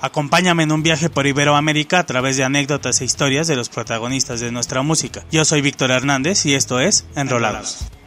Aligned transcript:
Acompáñame 0.00 0.62
en 0.62 0.72
un 0.72 0.82
viaje 0.82 1.10
por 1.10 1.26
Iberoamérica 1.26 1.98
a 1.98 2.06
través 2.06 2.36
de 2.36 2.44
anécdotas 2.44 3.00
e 3.00 3.04
historias 3.04 3.48
de 3.48 3.56
los 3.56 3.68
protagonistas 3.68 4.40
de 4.40 4.52
nuestra 4.52 4.82
música. 4.82 5.24
Yo 5.30 5.44
soy 5.44 5.60
Víctor 5.60 5.90
Hernández 5.90 6.46
y 6.46 6.54
esto 6.54 6.80
es 6.80 7.06
Enrolados. 7.16 7.80
El 7.80 7.97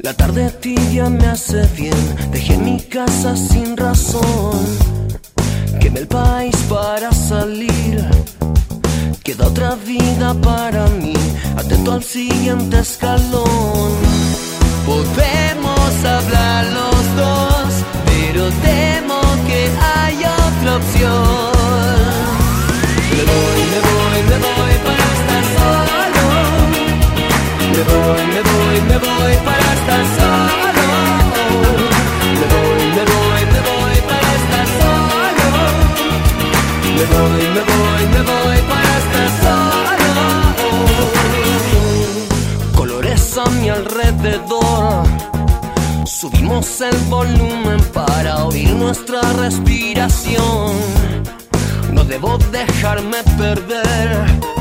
La 0.00 0.12
tarde 0.12 0.50
tibia 0.60 1.08
me 1.08 1.24
hace 1.24 1.66
bien. 1.68 1.96
Dejé 2.32 2.58
mi 2.58 2.78
casa 2.82 3.34
sin 3.34 3.78
razón. 3.78 4.60
Quemé 5.80 6.00
el 6.00 6.06
país 6.06 6.54
para 6.68 7.12
salir. 7.12 8.04
Queda 9.24 9.46
otra 9.46 9.74
vida 9.76 10.34
para 10.34 10.86
mí. 10.88 11.14
Atento 11.56 11.92
al 11.92 12.04
siguiente 12.04 12.80
escalón. 12.80 13.85
Me 28.98 29.06
voy 29.06 29.36
para 29.44 29.74
estar 29.74 30.04
solo. 30.16 30.82
Me 32.38 32.46
voy, 32.54 32.82
me 32.96 33.04
voy, 33.12 33.42
me 33.52 33.60
voy 33.68 33.96
para 34.08 34.30
estar 34.40 34.66
solo. 34.80 35.46
Me 36.96 37.04
voy, 37.12 37.42
me 37.54 37.62
voy, 37.72 38.02
me 38.14 38.20
voy 38.30 38.58
para 38.70 38.92
estar 39.02 39.28
solo. 39.44 40.10
Colores 42.76 43.24
a 43.38 43.44
mi 43.50 43.68
alrededor. 43.68 45.04
Subimos 46.06 46.80
el 46.80 46.96
volumen 47.08 47.80
para 47.92 48.44
oír 48.46 48.70
nuestra 48.70 49.20
respiración. 49.34 50.74
No 51.92 52.04
debo 52.04 52.38
dejarme 52.50 53.22
perder. 53.36 54.55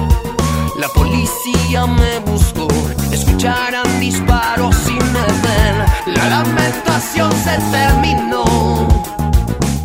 La 0.77 0.89
policía 0.89 1.85
me 1.85 2.19
buscó, 2.19 2.67
escucharán 3.09 3.99
disparos 4.01 4.75
y 4.89 4.93
me 4.93 5.25
ven. 5.43 6.15
La 6.15 6.29
lamentación 6.29 7.31
se 7.31 7.57
terminó. 7.71 8.43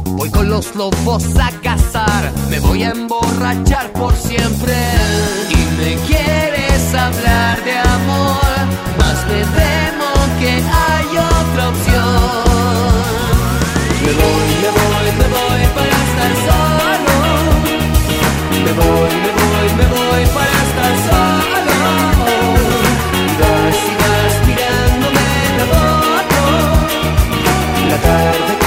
Voy 0.07 0.31
con 0.31 0.51
los 0.51 0.75
lobos 0.75 1.25
a 1.37 1.53
cazar, 1.63 2.33
me 2.51 2.59
voy 2.59 2.83
a 2.83 2.91
emborrachar 2.91 3.93
por 3.93 4.17
siempre. 4.17 4.75
Y 5.51 5.57
me 5.79 5.95
quieres 6.09 6.93
hablar 6.93 7.63
de 7.63 7.79
amor, 7.79 8.57
más 8.99 9.25
me 9.29 9.45
temo 9.45 10.11
que 10.41 10.51
hay 10.51 11.07
otra 11.19 11.69
opción. 11.69 12.51
Me 14.05 14.13
voy, 14.13 14.49
me 14.63 14.71
voy, 14.79 15.07
me 15.19 15.27
voy 15.37 15.63
para 15.73 15.97
estar 16.07 16.33
solo. 16.47 17.15
Me 18.65 18.73
voy, 18.73 19.13
me 19.25 19.31
voy, 19.39 19.69
me 19.79 19.87
voy 19.87 20.27
para 20.35 20.60
La 27.91 27.97
tarde 27.99 28.60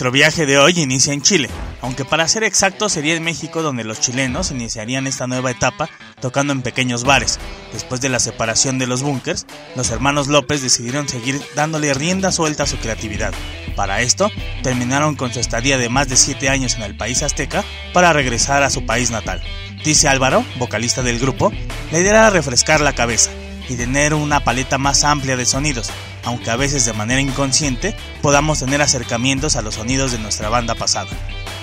Nuestro 0.00 0.12
viaje 0.12 0.46
de 0.46 0.56
hoy 0.56 0.80
inicia 0.80 1.12
en 1.12 1.20
Chile, 1.20 1.50
aunque 1.82 2.06
para 2.06 2.26
ser 2.26 2.42
exacto 2.42 2.88
sería 2.88 3.16
en 3.16 3.22
México 3.22 3.60
donde 3.60 3.84
los 3.84 4.00
chilenos 4.00 4.50
iniciarían 4.50 5.06
esta 5.06 5.26
nueva 5.26 5.50
etapa 5.50 5.90
tocando 6.22 6.54
en 6.54 6.62
pequeños 6.62 7.04
bares. 7.04 7.38
Después 7.74 8.00
de 8.00 8.08
la 8.08 8.18
separación 8.18 8.78
de 8.78 8.86
los 8.86 9.02
bunkers, 9.02 9.44
los 9.76 9.90
hermanos 9.90 10.26
López 10.28 10.62
decidieron 10.62 11.06
seguir 11.06 11.38
dándole 11.54 11.92
rienda 11.92 12.32
suelta 12.32 12.62
a 12.62 12.66
su 12.66 12.78
creatividad. 12.78 13.34
Para 13.76 14.00
esto, 14.00 14.30
terminaron 14.62 15.16
con 15.16 15.34
su 15.34 15.38
estadía 15.38 15.76
de 15.76 15.90
más 15.90 16.08
de 16.08 16.16
7 16.16 16.48
años 16.48 16.76
en 16.76 16.82
el 16.84 16.96
país 16.96 17.22
azteca 17.22 17.62
para 17.92 18.14
regresar 18.14 18.62
a 18.62 18.70
su 18.70 18.86
país 18.86 19.10
natal. 19.10 19.42
Dice 19.84 20.08
Álvaro, 20.08 20.46
vocalista 20.58 21.02
del 21.02 21.18
grupo, 21.18 21.52
la 21.92 21.98
idea 21.98 22.12
era 22.12 22.30
refrescar 22.30 22.80
la 22.80 22.94
cabeza 22.94 23.30
y 23.70 23.76
tener 23.76 24.14
una 24.14 24.40
paleta 24.40 24.78
más 24.78 25.04
amplia 25.04 25.36
de 25.36 25.46
sonidos, 25.46 25.90
aunque 26.24 26.50
a 26.50 26.56
veces 26.56 26.84
de 26.84 26.92
manera 26.92 27.20
inconsciente 27.20 27.94
podamos 28.20 28.58
tener 28.58 28.82
acercamientos 28.82 29.54
a 29.54 29.62
los 29.62 29.76
sonidos 29.76 30.10
de 30.10 30.18
nuestra 30.18 30.48
banda 30.48 30.74
pasada. 30.74 31.08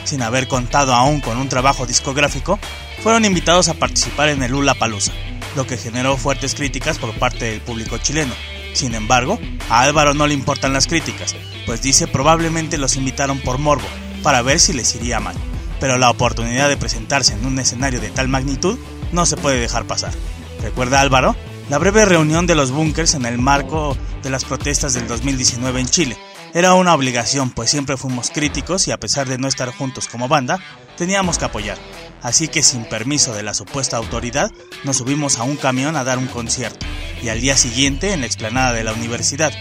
Sin 0.06 0.22
haber 0.22 0.48
contado 0.48 0.96
aún 0.96 1.20
con 1.20 1.38
un 1.38 1.50
trabajo 1.50 1.86
discográfico, 1.86 2.60
fueron 3.04 3.26
invitados 3.26 3.68
a 3.68 3.74
participar 3.74 4.30
en 4.30 4.42
el 4.42 4.54
Lula 4.54 4.74
Palusa, 4.74 5.12
lo 5.58 5.68
que 5.68 5.76
generó 5.76 6.16
fuertes 6.16 6.56
críticas 6.56 6.98
por 6.98 7.14
parte 7.20 7.44
del 7.44 7.60
público 7.60 7.98
chileno. 7.98 8.34
Sin 8.74 8.96
embargo, 8.96 9.38
a 9.70 9.82
Álvaro 9.82 10.14
no 10.14 10.28
le 10.28 10.34
importan 10.34 10.72
las 10.72 10.88
críticas, 10.88 11.36
pues 11.66 11.82
dice 11.82 12.08
probablemente 12.08 12.78
los 12.78 12.96
invitaron 12.96 13.40
por 13.42 13.58
morbo, 13.58 13.88
para 14.24 14.42
ver 14.42 14.62
si 14.62 14.72
les 14.72 14.96
iría 14.96 15.20
mal. 15.20 15.36
Pero 15.82 15.98
la 15.98 16.10
oportunidad 16.10 16.70
de 16.70 16.78
presentarse 16.78 17.34
en 17.34 17.46
un 17.46 17.60
escenario 17.60 18.00
de 18.00 18.12
tal 18.12 18.30
magnitud 18.30 18.80
no 19.12 19.26
se 19.26 19.36
puede 19.36 19.60
dejar 19.60 19.84
pasar. 19.84 20.14
¿Recuerda 20.62 21.02
Álvaro? 21.02 21.36
La 21.70 21.80
breve 21.80 22.06
reunión 22.06 22.48
de 22.48 22.56
los 22.56 22.72
bunkers 22.72 23.14
en 23.14 23.26
el 23.26 23.38
marco 23.40 23.98
de 24.24 24.30
las 24.30 24.46
protestas 24.46 24.94
del 24.94 25.06
2019 25.10 25.82
en 25.82 25.88
Chile. 25.88 26.18
Era 26.54 26.74
una 26.76 26.94
obligación, 26.94 27.50
pues 27.50 27.70
siempre 27.70 27.98
fuimos 27.98 28.30
críticos 28.30 28.88
y 28.88 28.92
a 28.92 29.00
pesar 29.00 29.28
de 29.28 29.38
no 29.38 29.50
estar 29.50 29.76
juntos 29.76 30.08
como 30.08 30.30
banda, 30.30 30.60
teníamos 30.96 31.38
que 31.38 31.44
apoyar. 31.44 31.78
Así 32.22 32.48
que 32.48 32.64
sin 32.64 32.86
permiso 32.86 33.34
de 33.34 33.44
la 33.44 33.54
supuesta 33.54 33.98
autoridad, 33.98 34.50
nos 34.86 34.98
subimos 34.98 35.40
a 35.40 35.44
un 35.44 35.58
camión 35.58 35.98
a 35.98 36.06
dar 36.06 36.18
un 36.20 36.28
concierto 36.28 36.86
y 37.22 37.28
al 37.28 37.42
día 37.42 37.58
siguiente 37.58 38.14
en 38.14 38.22
la 38.22 38.28
explanada 38.28 38.72
de 38.72 38.86
la 38.86 38.94
universidad, 38.94 39.52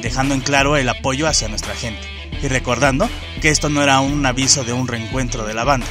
dejando 0.00 0.34
en 0.34 0.40
claro 0.40 0.78
el 0.78 0.88
apoyo 0.88 1.28
hacia 1.28 1.48
nuestra 1.48 1.74
gente 1.74 2.00
y 2.42 2.48
recordando 2.48 3.06
que 3.42 3.50
esto 3.50 3.68
no 3.68 3.82
era 3.82 4.00
un 4.00 4.24
aviso 4.24 4.64
de 4.64 4.72
un 4.72 4.88
reencuentro 4.88 5.44
de 5.44 5.52
la 5.52 5.64
banda. 5.64 5.86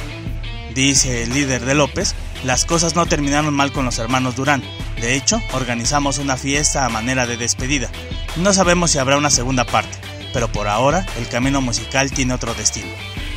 Dice 0.74 1.22
el 1.22 1.32
líder 1.32 1.64
de 1.64 1.74
López, 1.74 2.16
las 2.44 2.64
cosas 2.64 2.96
no 2.96 3.06
terminaron 3.06 3.54
mal 3.54 3.72
con 3.72 3.84
los 3.84 3.98
hermanos 3.98 4.34
Durán, 4.34 4.62
de 5.00 5.16
hecho, 5.16 5.42
organizamos 5.52 6.18
una 6.18 6.36
fiesta 6.36 6.84
a 6.84 6.90
manera 6.90 7.26
de 7.26 7.36
despedida. 7.36 7.90
No 8.36 8.52
sabemos 8.52 8.90
si 8.90 8.98
habrá 8.98 9.16
una 9.16 9.30
segunda 9.30 9.64
parte, 9.64 9.96
pero 10.32 10.52
por 10.52 10.68
ahora 10.68 11.06
el 11.18 11.28
camino 11.28 11.60
musical 11.60 12.10
tiene 12.10 12.34
otro 12.34 12.54
destino. 12.54 12.88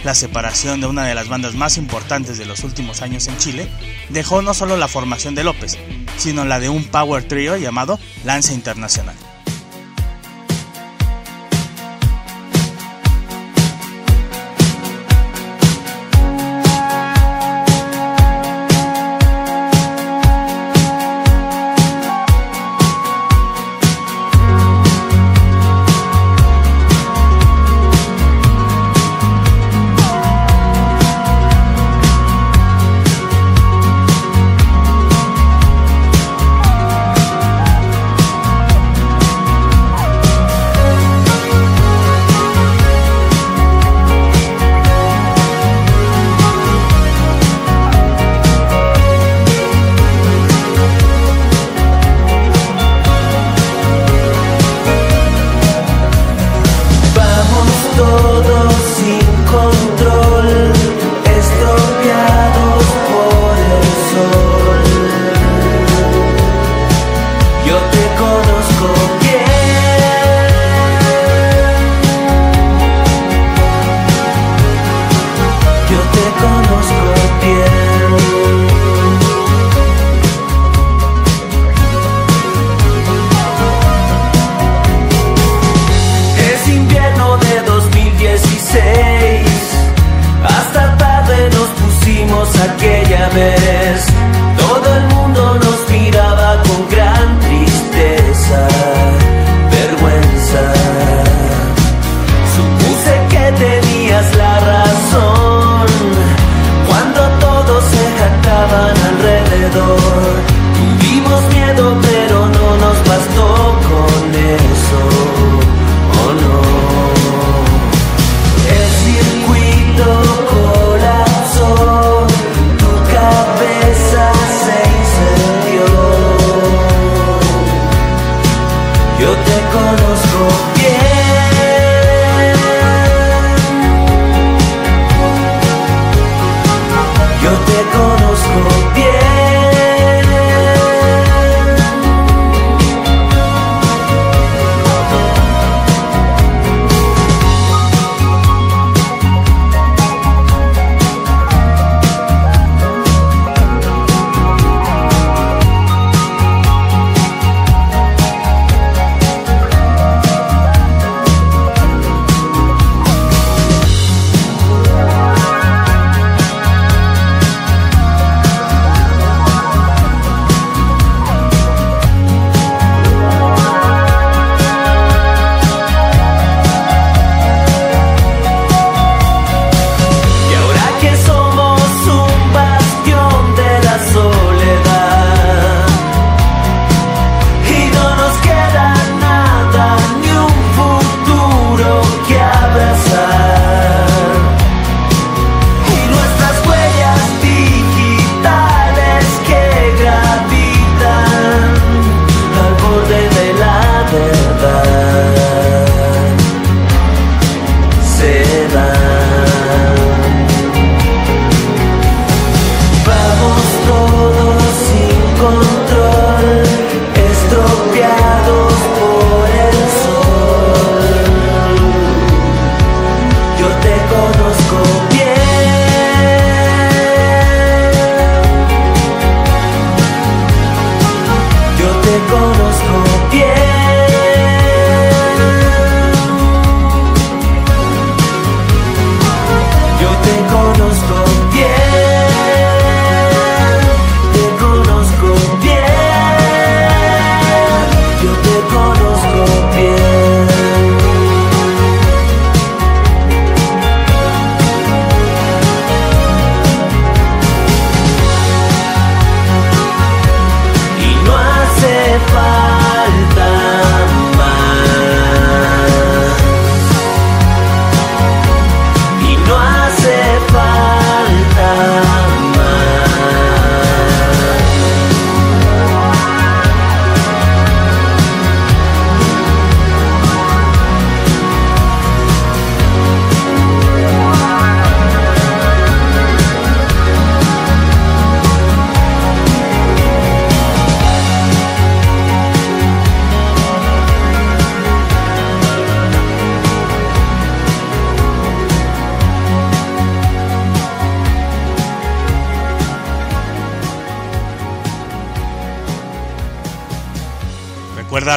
La 0.04 0.14
separación 0.14 0.82
de 0.82 0.88
una 0.88 1.06
de 1.06 1.16
las 1.16 1.30
bandas 1.30 1.56
más 1.56 1.78
importantes 1.78 2.38
de 2.38 2.46
los 2.46 2.66
últimos 2.66 3.02
años 3.02 3.28
en 3.28 3.38
Chile 3.38 3.70
dejó 4.10 4.42
no 4.42 4.54
solo 4.54 4.76
la 4.76 4.90
formación 4.90 5.36
de 5.36 5.46
López, 5.46 5.78
sino 6.18 6.44
la 6.44 6.60
de 6.60 6.68
un 6.68 6.84
power 6.84 7.24
trio 7.24 7.56
llamado 7.56 7.98
Lanza 8.26 8.54
Internacional. 8.54 9.16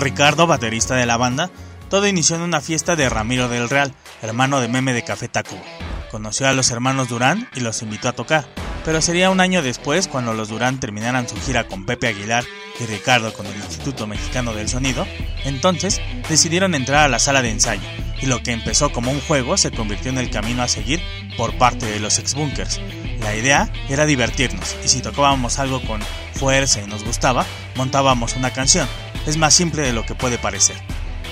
Ricardo, 0.07 0.47
baterista 0.47 0.95
de 0.95 1.05
la 1.05 1.17
banda, 1.17 1.51
todo 1.91 2.07
inició 2.07 2.37
en 2.37 2.43
una 2.43 2.61
fiesta 2.61 2.95
de 2.95 3.09
Ramiro 3.09 3.49
del 3.49 3.69
Real, 3.69 3.93
hermano 4.23 4.61
de 4.61 4.69
Meme 4.69 4.93
de 4.93 5.03
Café 5.03 5.27
Tacuba. 5.27 5.65
Conoció 6.13 6.47
a 6.47 6.53
los 6.53 6.71
hermanos 6.71 7.09
Durán 7.09 7.49
y 7.57 7.59
los 7.59 7.83
invitó 7.83 8.09
a 8.09 8.13
tocar, 8.13 8.47
pero 8.85 9.03
sería 9.03 9.31
un 9.31 9.41
año 9.41 9.63
después 9.63 10.07
cuando 10.07 10.33
los 10.33 10.49
Durán 10.49 10.79
terminaran 10.79 11.29
su 11.29 11.35
gira 11.41 11.67
con 11.67 11.87
Pepe 11.87 12.07
Aguilar 12.07 12.45
y 12.81 12.87
Ricardo 12.87 13.33
con 13.33 13.47
el 13.47 13.57
Instituto 13.57 14.07
Mexicano 14.07 14.55
del 14.55 14.69
Sonido, 14.69 15.07
entonces 15.45 16.01
decidieron 16.29 16.75
entrar 16.75 17.05
a 17.05 17.09
la 17.09 17.19
sala 17.19 17.43
de 17.43 17.51
ensayo, 17.51 17.89
y 18.21 18.27
lo 18.27 18.43
que 18.43 18.53
empezó 18.53 18.91
como 18.91 19.11
un 19.11 19.21
juego 19.21 19.57
se 19.57 19.71
convirtió 19.71 20.11
en 20.11 20.19
el 20.19 20.31
camino 20.31 20.63
a 20.63 20.69
seguir 20.69 21.01
por 21.37 21.57
parte 21.59 21.87
de 21.87 22.01
los 22.01 22.19
ex-bunkers. 22.19 22.81
La 23.21 23.35
idea 23.35 23.71
era 23.89 24.07
divertirnos, 24.07 24.77
y 24.85 24.89
si 24.89 25.01
tocábamos 25.01 25.59
algo 25.59 25.81
con 25.83 26.01
fuerza 26.35 26.81
y 26.81 26.87
nos 26.87 27.05
gustaba, 27.05 27.47
montábamos 27.77 28.37
una 28.37 28.53
canción. 28.53 28.89
Es 29.27 29.37
más 29.37 29.55
simple 29.55 29.83
de 29.83 29.93
lo 29.93 30.05
que 30.05 30.15
puede 30.15 30.39
parecer. 30.39 30.77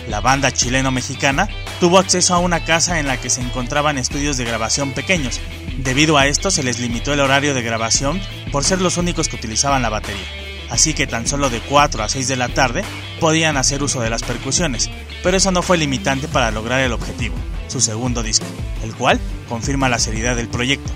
La 0.09 0.21
banda 0.21 0.51
chileno-mexicana 0.51 1.49
tuvo 1.81 1.99
acceso 1.99 2.35
a 2.35 2.39
una 2.39 2.65
casa 2.65 3.01
en 3.01 3.07
la 3.07 3.17
que 3.17 3.31
se 3.31 3.41
encontraban 3.41 3.97
estudios 3.97 4.37
de 4.37 4.45
grabación 4.45 4.93
pequeños. 4.93 5.41
Debido 5.79 6.19
a 6.19 6.27
esto 6.27 6.51
se 6.51 6.63
les 6.63 6.79
limitó 6.79 7.13
el 7.13 7.21
horario 7.21 7.55
de 7.55 7.63
grabación 7.63 8.21
por 8.53 8.65
ser 8.65 8.83
los 8.83 8.99
únicos 8.99 9.29
que 9.29 9.37
utilizaban 9.37 9.83
la 9.83 9.89
batería. 9.89 10.54
Así 10.75 10.93
que 10.93 11.07
tan 11.07 11.25
solo 11.29 11.51
de 11.51 11.61
4 11.61 12.03
a 12.03 12.09
6 12.09 12.27
de 12.27 12.35
la 12.35 12.49
tarde 12.49 12.83
podían 13.21 13.57
hacer 13.57 13.85
uso 13.85 14.01
de 14.01 14.11
las 14.11 14.25
percusiones, 14.25 14.91
pero 15.23 15.37
eso 15.37 15.53
no 15.53 15.63
fue 15.63 15.79
limitante 15.79 16.27
para 16.27 16.51
lograr 16.51 16.81
el 16.81 16.93
objetivo, 16.93 17.37
su 17.69 17.81
segundo 17.81 18.25
disco, 18.25 18.45
el 18.83 18.93
cual 18.93 19.21
confirma 19.49 19.89
la 19.89 20.01
seriedad 20.01 20.35
del 20.35 20.49
proyecto. 20.49 20.93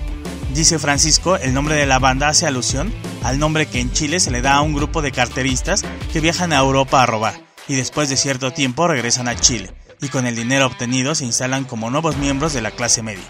Dice 0.53 0.79
Francisco, 0.79 1.37
el 1.37 1.53
nombre 1.53 1.75
de 1.75 1.85
la 1.85 1.97
banda 1.97 2.27
hace 2.27 2.45
alusión 2.45 2.93
al 3.23 3.39
nombre 3.39 3.67
que 3.67 3.79
en 3.79 3.93
Chile 3.93 4.19
se 4.19 4.31
le 4.31 4.41
da 4.41 4.55
a 4.55 4.61
un 4.61 4.73
grupo 4.73 5.01
de 5.01 5.13
carteristas 5.13 5.85
que 6.11 6.19
viajan 6.19 6.51
a 6.51 6.59
Europa 6.59 7.01
a 7.01 7.05
robar 7.05 7.39
y 7.69 7.75
después 7.75 8.09
de 8.09 8.17
cierto 8.17 8.51
tiempo 8.51 8.85
regresan 8.85 9.29
a 9.29 9.37
Chile 9.37 9.71
y 10.01 10.09
con 10.09 10.27
el 10.27 10.35
dinero 10.35 10.65
obtenido 10.65 11.15
se 11.15 11.23
instalan 11.23 11.63
como 11.63 11.89
nuevos 11.89 12.17
miembros 12.17 12.51
de 12.51 12.61
la 12.61 12.71
clase 12.71 13.01
media. 13.01 13.23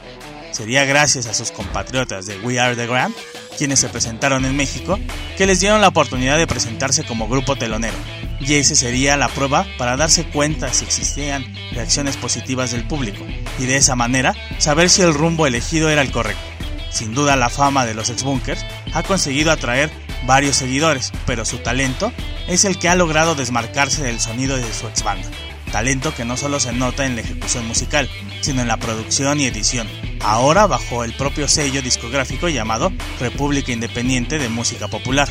Sería 0.50 0.84
gracias 0.86 1.28
a 1.28 1.36
sus 1.36 1.52
compatriotas 1.52 2.26
de 2.26 2.40
We 2.40 2.60
Are 2.60 2.76
the 2.76 2.88
Grand, 2.88 3.14
quienes 3.60 3.82
se 3.82 3.90
presentaron 3.90 4.46
en 4.46 4.56
México, 4.56 4.98
que 5.38 5.46
les 5.46 5.60
dieron 5.60 5.82
la 5.82 5.90
oportunidad 5.90 6.38
de 6.38 6.48
presentarse 6.48 7.04
como 7.04 7.28
grupo 7.28 7.58
telonero, 7.58 7.98
y 8.40 8.54
esa 8.54 8.74
sería 8.74 9.18
la 9.18 9.28
prueba 9.28 9.68
para 9.78 9.98
darse 9.98 10.24
cuenta 10.24 10.74
si 10.74 10.86
existían 10.86 11.46
reacciones 11.74 12.16
positivas 12.16 12.72
del 12.72 12.88
público, 12.88 13.26
y 13.60 13.66
de 13.66 13.76
esa 13.76 13.98
manera 13.98 14.34
saber 14.60 14.90
si 14.90 15.02
el 15.02 15.14
rumbo 15.14 15.46
elegido 15.46 15.90
era 15.90 16.02
el 16.02 16.12
correcto. 16.12 16.42
Sin 16.90 17.14
duda 17.14 17.36
la 17.36 17.50
fama 17.50 17.86
de 17.86 17.94
los 17.94 18.10
ex-bunkers 18.10 18.66
ha 18.94 19.04
conseguido 19.04 19.52
atraer 19.52 19.92
varios 20.26 20.56
seguidores, 20.56 21.12
pero 21.26 21.44
su 21.44 21.58
talento 21.58 22.14
es 22.48 22.64
el 22.64 22.80
que 22.80 22.88
ha 22.88 22.96
logrado 22.96 23.36
desmarcarse 23.36 24.02
del 24.04 24.22
sonido 24.22 24.56
de 24.56 24.74
su 24.74 24.88
ex 24.88 25.04
banda. 25.04 25.28
Talento 25.72 26.16
que 26.16 26.26
no 26.26 26.36
solo 26.36 26.60
se 26.60 26.74
nota 26.74 27.06
en 27.06 27.16
la 27.16 27.22
ejecución 27.22 27.68
musical, 27.68 28.10
sino 28.42 28.62
en 28.62 28.68
la 28.68 28.78
producción 28.78 29.40
y 29.40 29.46
edición, 29.46 29.88
ahora 30.22 30.68
bajo 30.68 31.04
el 31.04 31.14
propio 31.14 31.48
sello 31.48 31.82
discográfico 31.82 32.50
llamado 32.50 32.92
República 33.20 33.72
Independiente 33.72 34.40
de 34.40 34.50
Música 34.50 34.88
Popular. 34.88 35.30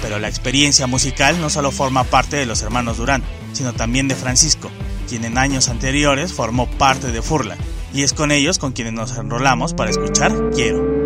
Pero 0.00 0.18
la 0.18 0.28
experiencia 0.28 0.86
musical 0.86 1.40
no 1.40 1.50
solo 1.50 1.70
forma 1.70 2.04
parte 2.04 2.36
de 2.36 2.46
los 2.46 2.62
hermanos 2.62 2.98
Durán, 2.98 3.22
sino 3.52 3.72
también 3.72 4.08
de 4.08 4.14
Francisco, 4.14 4.70
quien 5.08 5.24
en 5.24 5.38
años 5.38 5.68
anteriores 5.68 6.32
formó 6.32 6.70
parte 6.70 7.10
de 7.10 7.22
Furla, 7.22 7.56
y 7.92 8.02
es 8.02 8.12
con 8.12 8.30
ellos 8.30 8.58
con 8.58 8.72
quienes 8.72 8.92
nos 8.92 9.16
enrolamos 9.16 9.74
para 9.74 9.90
escuchar 9.90 10.32
Quiero. 10.54 11.01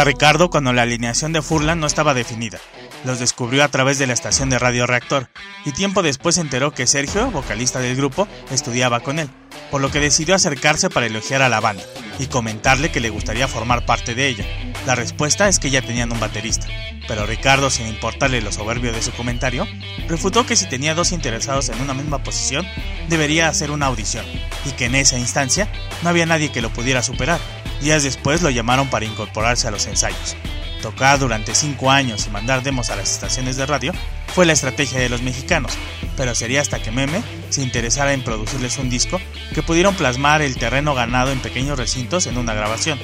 A 0.00 0.04
Ricardo 0.04 0.48
cuando 0.48 0.72
la 0.72 0.82
alineación 0.82 1.32
de 1.32 1.42
Furlan 1.42 1.78
no 1.78 1.86
estaba 1.86 2.14
definida. 2.14 2.58
Los 3.04 3.18
descubrió 3.18 3.62
a 3.62 3.68
través 3.68 3.98
de 3.98 4.06
la 4.06 4.14
estación 4.14 4.48
de 4.48 4.58
Radio 4.58 4.86
Reactor 4.86 5.28
y 5.66 5.72
tiempo 5.72 6.02
después 6.02 6.36
se 6.36 6.40
enteró 6.40 6.70
que 6.70 6.86
Sergio, 6.86 7.30
vocalista 7.30 7.80
del 7.80 7.96
grupo, 7.96 8.26
estudiaba 8.50 9.00
con 9.00 9.18
él, 9.18 9.28
por 9.70 9.82
lo 9.82 9.90
que 9.90 10.00
decidió 10.00 10.34
acercarse 10.34 10.88
para 10.88 11.06
elogiar 11.06 11.42
a 11.42 11.50
la 11.50 11.60
banda 11.60 11.82
y 12.18 12.26
comentarle 12.26 12.90
que 12.90 13.00
le 13.00 13.10
gustaría 13.10 13.46
formar 13.46 13.84
parte 13.84 14.14
de 14.14 14.28
ella. 14.28 14.46
La 14.86 14.94
respuesta 14.94 15.48
es 15.48 15.58
que 15.58 15.70
ya 15.70 15.82
tenían 15.82 16.12
un 16.12 16.20
baterista, 16.20 16.66
pero 17.06 17.26
Ricardo, 17.26 17.68
sin 17.68 17.86
importarle 17.86 18.40
lo 18.40 18.52
soberbio 18.52 18.92
de 18.92 19.02
su 19.02 19.12
comentario, 19.12 19.66
refutó 20.08 20.46
que 20.46 20.56
si 20.56 20.66
tenía 20.66 20.94
dos 20.94 21.12
interesados 21.12 21.68
en 21.68 21.80
una 21.80 21.92
misma 21.92 22.22
posición, 22.22 22.66
debería 23.08 23.48
hacer 23.48 23.70
una 23.70 23.86
audición, 23.86 24.24
y 24.64 24.70
que 24.72 24.86
en 24.86 24.94
esa 24.94 25.18
instancia 25.18 25.70
no 26.02 26.08
había 26.08 26.24
nadie 26.24 26.52
que 26.52 26.62
lo 26.62 26.70
pudiera 26.70 27.02
superar. 27.02 27.40
Días 27.80 28.02
después 28.02 28.42
lo 28.42 28.50
llamaron 28.50 28.88
para 28.88 29.06
incorporarse 29.06 29.66
a 29.66 29.70
los 29.70 29.86
ensayos. 29.86 30.36
Tocar 30.82 31.18
durante 31.18 31.54
cinco 31.54 31.90
años 31.90 32.26
y 32.26 32.30
mandar 32.30 32.62
demos 32.62 32.90
a 32.90 32.96
las 32.96 33.12
estaciones 33.12 33.56
de 33.56 33.66
radio 33.66 33.92
fue 34.34 34.46
la 34.46 34.52
estrategia 34.52 34.98
de 34.98 35.08
los 35.08 35.22
mexicanos, 35.22 35.72
pero 36.16 36.34
sería 36.34 36.60
hasta 36.60 36.80
que 36.80 36.90
Meme 36.90 37.22
se 37.50 37.62
interesara 37.62 38.12
en 38.12 38.22
producirles 38.22 38.78
un 38.78 38.88
disco 38.88 39.20
que 39.54 39.62
pudieron 39.62 39.94
plasmar 39.94 40.40
el 40.42 40.56
terreno 40.56 40.94
ganado 40.94 41.32
en 41.32 41.40
pequeños 41.40 41.78
recintos 41.78 42.26
en 42.26 42.38
una 42.38 42.54
grabación. 42.54 42.98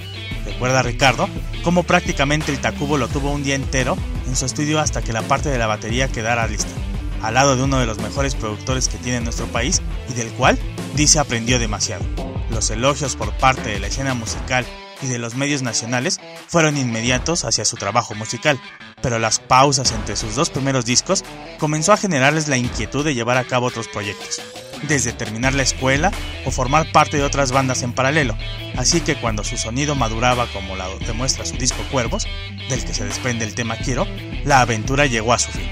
Recuerda 0.44 0.82
Ricardo 0.82 1.28
cómo 1.62 1.82
prácticamente 1.82 2.52
el 2.52 2.60
Tacubo 2.60 2.96
lo 2.98 3.08
tuvo 3.08 3.32
un 3.32 3.42
día 3.42 3.56
entero 3.56 3.96
en 4.26 4.36
su 4.36 4.46
estudio 4.46 4.80
hasta 4.80 5.02
que 5.02 5.12
la 5.12 5.22
parte 5.22 5.48
de 5.48 5.58
la 5.58 5.66
batería 5.66 6.08
quedara 6.08 6.46
lista, 6.46 6.70
al 7.22 7.34
lado 7.34 7.56
de 7.56 7.62
uno 7.62 7.78
de 7.78 7.86
los 7.86 7.98
mejores 7.98 8.34
productores 8.34 8.88
que 8.88 8.98
tiene 8.98 9.20
nuestro 9.20 9.46
país 9.46 9.82
y 10.08 10.14
del 10.14 10.28
cual 10.32 10.58
dice 10.94 11.18
aprendió 11.18 11.58
demasiado. 11.58 12.04
Los 12.50 12.70
elogios 12.70 13.16
por 13.16 13.32
parte 13.38 13.70
de 13.70 13.80
la 13.80 13.88
escena 13.88 14.14
musical 14.14 14.64
y 15.02 15.06
de 15.08 15.18
los 15.18 15.34
medios 15.34 15.62
nacionales 15.62 16.20
fueron 16.48 16.76
inmediatos 16.76 17.44
hacia 17.44 17.64
su 17.64 17.76
trabajo 17.76 18.14
musical, 18.14 18.58
pero 19.02 19.18
las 19.18 19.38
pausas 19.38 19.92
entre 19.92 20.16
sus 20.16 20.34
dos 20.34 20.50
primeros 20.50 20.84
discos 20.84 21.24
comenzó 21.58 21.92
a 21.92 21.96
generarles 21.96 22.48
la 22.48 22.56
inquietud 22.56 23.04
de 23.04 23.14
llevar 23.14 23.36
a 23.36 23.44
cabo 23.44 23.66
otros 23.66 23.88
proyectos, 23.88 24.40
desde 24.88 25.12
terminar 25.12 25.54
la 25.54 25.62
escuela 25.62 26.12
o 26.44 26.50
formar 26.50 26.90
parte 26.92 27.16
de 27.18 27.24
otras 27.24 27.52
bandas 27.52 27.82
en 27.82 27.92
paralelo, 27.92 28.36
así 28.76 29.00
que 29.00 29.16
cuando 29.16 29.44
su 29.44 29.56
sonido 29.56 29.94
maduraba 29.94 30.46
como 30.52 30.76
lo 30.76 30.98
demuestra 31.00 31.44
su 31.44 31.56
disco 31.56 31.82
Cuervos, 31.90 32.26
del 32.68 32.84
que 32.84 32.94
se 32.94 33.04
desprende 33.04 33.44
el 33.44 33.54
tema 33.54 33.76
Quiero, 33.76 34.06
la 34.44 34.60
aventura 34.60 35.06
llegó 35.06 35.32
a 35.32 35.38
su 35.38 35.50
fin. 35.50 35.68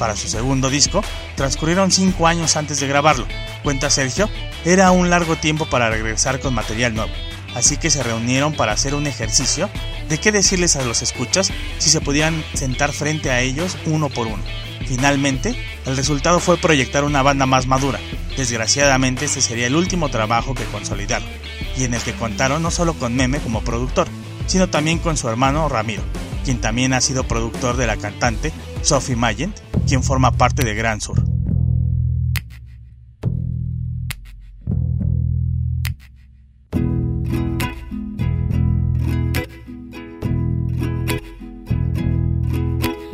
Para 0.00 0.16
su 0.16 0.26
segundo 0.26 0.68
disco, 0.68 1.04
transcurrieron 1.36 1.92
cinco 1.92 2.26
años 2.26 2.56
antes 2.56 2.80
de 2.80 2.88
grabarlo. 2.88 3.28
Cuenta 3.62 3.88
Sergio, 3.88 4.28
era 4.64 4.90
un 4.90 5.10
largo 5.10 5.36
tiempo 5.36 5.66
para 5.66 5.90
regresar 5.90 6.40
con 6.40 6.54
material 6.54 6.94
nuevo 6.94 7.12
así 7.54 7.76
que 7.76 7.90
se 7.90 8.02
reunieron 8.02 8.52
para 8.52 8.72
hacer 8.72 8.94
un 8.94 9.06
ejercicio 9.06 9.68
de 10.08 10.18
qué 10.18 10.32
decirles 10.32 10.76
a 10.76 10.84
los 10.84 11.02
escuchas 11.02 11.50
si 11.78 11.90
se 11.90 12.00
podían 12.00 12.44
sentar 12.54 12.92
frente 12.92 13.30
a 13.30 13.40
ellos 13.40 13.76
uno 13.86 14.08
por 14.08 14.26
uno. 14.26 14.42
Finalmente, 14.86 15.54
el 15.86 15.96
resultado 15.96 16.40
fue 16.40 16.56
proyectar 16.56 17.04
una 17.04 17.22
banda 17.22 17.46
más 17.46 17.66
madura. 17.66 18.00
Desgraciadamente 18.36 19.26
este 19.26 19.40
sería 19.40 19.66
el 19.66 19.76
último 19.76 20.08
trabajo 20.08 20.54
que 20.54 20.64
consolidaron, 20.64 21.28
y 21.76 21.84
en 21.84 21.94
el 21.94 22.02
que 22.02 22.14
contaron 22.14 22.62
no 22.62 22.70
solo 22.70 22.94
con 22.94 23.14
Meme 23.14 23.40
como 23.40 23.62
productor, 23.62 24.08
sino 24.46 24.68
también 24.68 24.98
con 24.98 25.16
su 25.16 25.28
hermano 25.28 25.68
Ramiro, 25.68 26.02
quien 26.44 26.60
también 26.60 26.92
ha 26.92 27.00
sido 27.00 27.24
productor 27.24 27.76
de 27.76 27.86
la 27.86 27.96
cantante 27.96 28.52
Sophie 28.82 29.16
Mayent, 29.16 29.56
quien 29.86 30.02
forma 30.02 30.30
parte 30.32 30.64
de 30.64 30.74
Gran 30.74 31.00
Sur. 31.00 31.22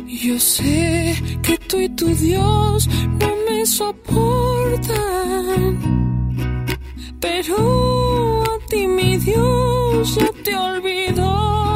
Yo 0.07 0.39
sé 0.39 1.15
que 1.41 1.57
tú 1.69 1.79
y 1.79 1.89
tu 1.89 2.07
Dios 2.07 2.89
no 3.19 3.29
me 3.49 3.65
soportan, 3.65 4.97
pero 7.21 8.43
a 8.43 8.59
ti 8.69 8.87
mi 8.87 9.17
Dios 9.17 10.15
ya 10.15 10.29
te 10.43 10.53
olvidó. 10.55 11.66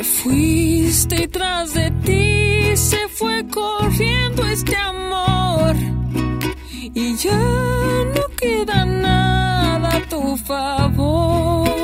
Te 0.00 0.04
fuiste 0.04 1.24
y 1.24 1.28
tras 1.28 1.74
de 1.74 1.90
ti 2.06 2.74
se 2.74 3.06
fue 3.08 3.46
corriendo 3.48 4.46
este 4.46 4.74
amor 4.74 5.76
y 6.94 7.16
ya 7.16 7.36
no 7.36 8.22
queda 8.34 8.86
nada 8.86 9.96
a 9.96 10.08
tu 10.08 10.38
favor. 10.38 11.79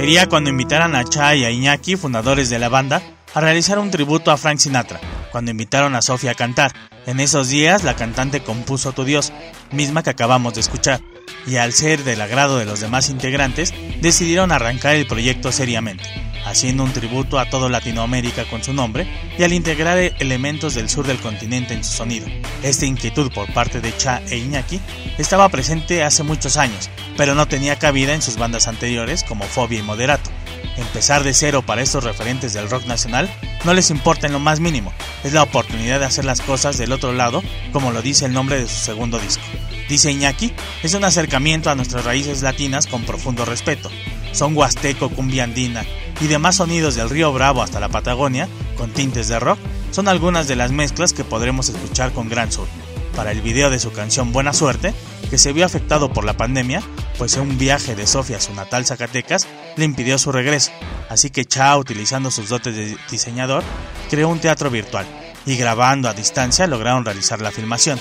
Sería 0.00 0.30
cuando 0.30 0.48
invitaran 0.48 0.96
a 0.96 1.04
Chai 1.04 1.40
y 1.40 1.44
a 1.44 1.50
Iñaki, 1.50 1.94
fundadores 1.94 2.48
de 2.48 2.58
la 2.58 2.70
banda, 2.70 3.02
a 3.34 3.40
realizar 3.42 3.78
un 3.78 3.90
tributo 3.90 4.30
a 4.30 4.38
Frank 4.38 4.56
Sinatra, 4.56 4.98
cuando 5.30 5.50
invitaron 5.50 5.94
a 5.94 6.00
Sofía 6.00 6.30
a 6.30 6.34
cantar. 6.34 6.72
En 7.04 7.20
esos 7.20 7.50
días 7.50 7.84
la 7.84 7.96
cantante 7.96 8.40
compuso 8.40 8.92
Tu 8.92 9.04
Dios, 9.04 9.30
misma 9.72 10.02
que 10.02 10.08
acabamos 10.08 10.54
de 10.54 10.62
escuchar, 10.62 11.02
y 11.46 11.56
al 11.56 11.74
ser 11.74 12.02
del 12.02 12.22
agrado 12.22 12.56
de 12.56 12.64
los 12.64 12.80
demás 12.80 13.10
integrantes, 13.10 13.74
decidieron 14.00 14.52
arrancar 14.52 14.96
el 14.96 15.06
proyecto 15.06 15.52
seriamente. 15.52 16.04
Haciendo 16.44 16.84
un 16.84 16.92
tributo 16.92 17.38
a 17.38 17.48
toda 17.48 17.68
Latinoamérica 17.68 18.44
con 18.44 18.62
su 18.62 18.72
nombre 18.72 19.06
y 19.38 19.42
al 19.42 19.52
integrar 19.52 19.98
elementos 19.98 20.74
del 20.74 20.88
sur 20.88 21.06
del 21.06 21.18
continente 21.18 21.74
en 21.74 21.84
su 21.84 21.92
sonido. 21.92 22.26
Esta 22.62 22.86
inquietud 22.86 23.30
por 23.32 23.52
parte 23.52 23.80
de 23.80 23.96
Cha 23.96 24.22
e 24.30 24.38
Iñaki 24.38 24.80
estaba 25.18 25.48
presente 25.48 26.02
hace 26.02 26.22
muchos 26.22 26.56
años, 26.56 26.90
pero 27.16 27.34
no 27.34 27.46
tenía 27.46 27.78
cabida 27.78 28.14
en 28.14 28.22
sus 28.22 28.36
bandas 28.36 28.68
anteriores 28.68 29.24
como 29.24 29.44
Fobia 29.44 29.80
y 29.80 29.82
Moderato. 29.82 30.30
Empezar 30.76 31.24
de 31.24 31.34
cero 31.34 31.62
para 31.62 31.82
estos 31.82 32.04
referentes 32.04 32.52
del 32.52 32.70
rock 32.70 32.86
nacional 32.86 33.28
no 33.64 33.74
les 33.74 33.90
importa 33.90 34.26
en 34.26 34.32
lo 34.32 34.38
más 34.38 34.60
mínimo, 34.60 34.92
es 35.24 35.32
la 35.32 35.42
oportunidad 35.42 36.00
de 36.00 36.06
hacer 36.06 36.24
las 36.24 36.40
cosas 36.40 36.78
del 36.78 36.92
otro 36.92 37.12
lado, 37.12 37.42
como 37.72 37.90
lo 37.90 38.02
dice 38.02 38.26
el 38.26 38.32
nombre 38.32 38.58
de 38.58 38.68
su 38.68 38.76
segundo 38.76 39.18
disco. 39.18 39.42
Dice 39.88 40.10
Iñaki, 40.10 40.52
es 40.82 40.94
un 40.94 41.04
acercamiento 41.04 41.68
a 41.68 41.74
nuestras 41.74 42.04
raíces 42.04 42.42
latinas 42.42 42.86
con 42.86 43.02
profundo 43.02 43.44
respeto. 43.44 43.90
Son 44.32 44.56
huasteco, 44.56 45.10
cumbia 45.10 45.44
andina 45.44 45.84
y 46.20 46.26
demás 46.26 46.56
sonidos 46.56 46.94
del 46.94 47.10
río 47.10 47.32
Bravo 47.32 47.62
hasta 47.62 47.80
la 47.80 47.88
Patagonia, 47.88 48.48
con 48.76 48.90
tintes 48.90 49.28
de 49.28 49.40
rock, 49.40 49.58
son 49.90 50.06
algunas 50.06 50.46
de 50.48 50.56
las 50.56 50.70
mezclas 50.70 51.12
que 51.12 51.24
podremos 51.24 51.68
escuchar 51.68 52.12
con 52.12 52.28
Gran 52.28 52.52
Sur. 52.52 52.68
Para 53.16 53.32
el 53.32 53.40
video 53.40 53.70
de 53.70 53.80
su 53.80 53.92
canción 53.92 54.32
Buena 54.32 54.52
Suerte, 54.52 54.94
que 55.30 55.38
se 55.38 55.52
vio 55.52 55.66
afectado 55.66 56.12
por 56.12 56.24
la 56.24 56.36
pandemia, 56.36 56.82
pues 57.18 57.36
un 57.36 57.58
viaje 57.58 57.96
de 57.96 58.06
Sofía 58.06 58.36
a 58.36 58.40
su 58.40 58.54
natal 58.54 58.86
Zacatecas 58.86 59.46
le 59.76 59.84
impidió 59.84 60.18
su 60.18 60.30
regreso, 60.30 60.70
así 61.08 61.30
que 61.30 61.44
Cha, 61.44 61.76
utilizando 61.76 62.30
sus 62.30 62.48
dotes 62.48 62.76
de 62.76 62.96
diseñador, 63.10 63.64
creó 64.10 64.28
un 64.28 64.40
teatro 64.40 64.70
virtual 64.70 65.06
y 65.46 65.56
grabando 65.56 66.08
a 66.08 66.14
distancia 66.14 66.66
lograron 66.66 67.04
realizar 67.04 67.40
la 67.40 67.50
filmación. 67.50 68.00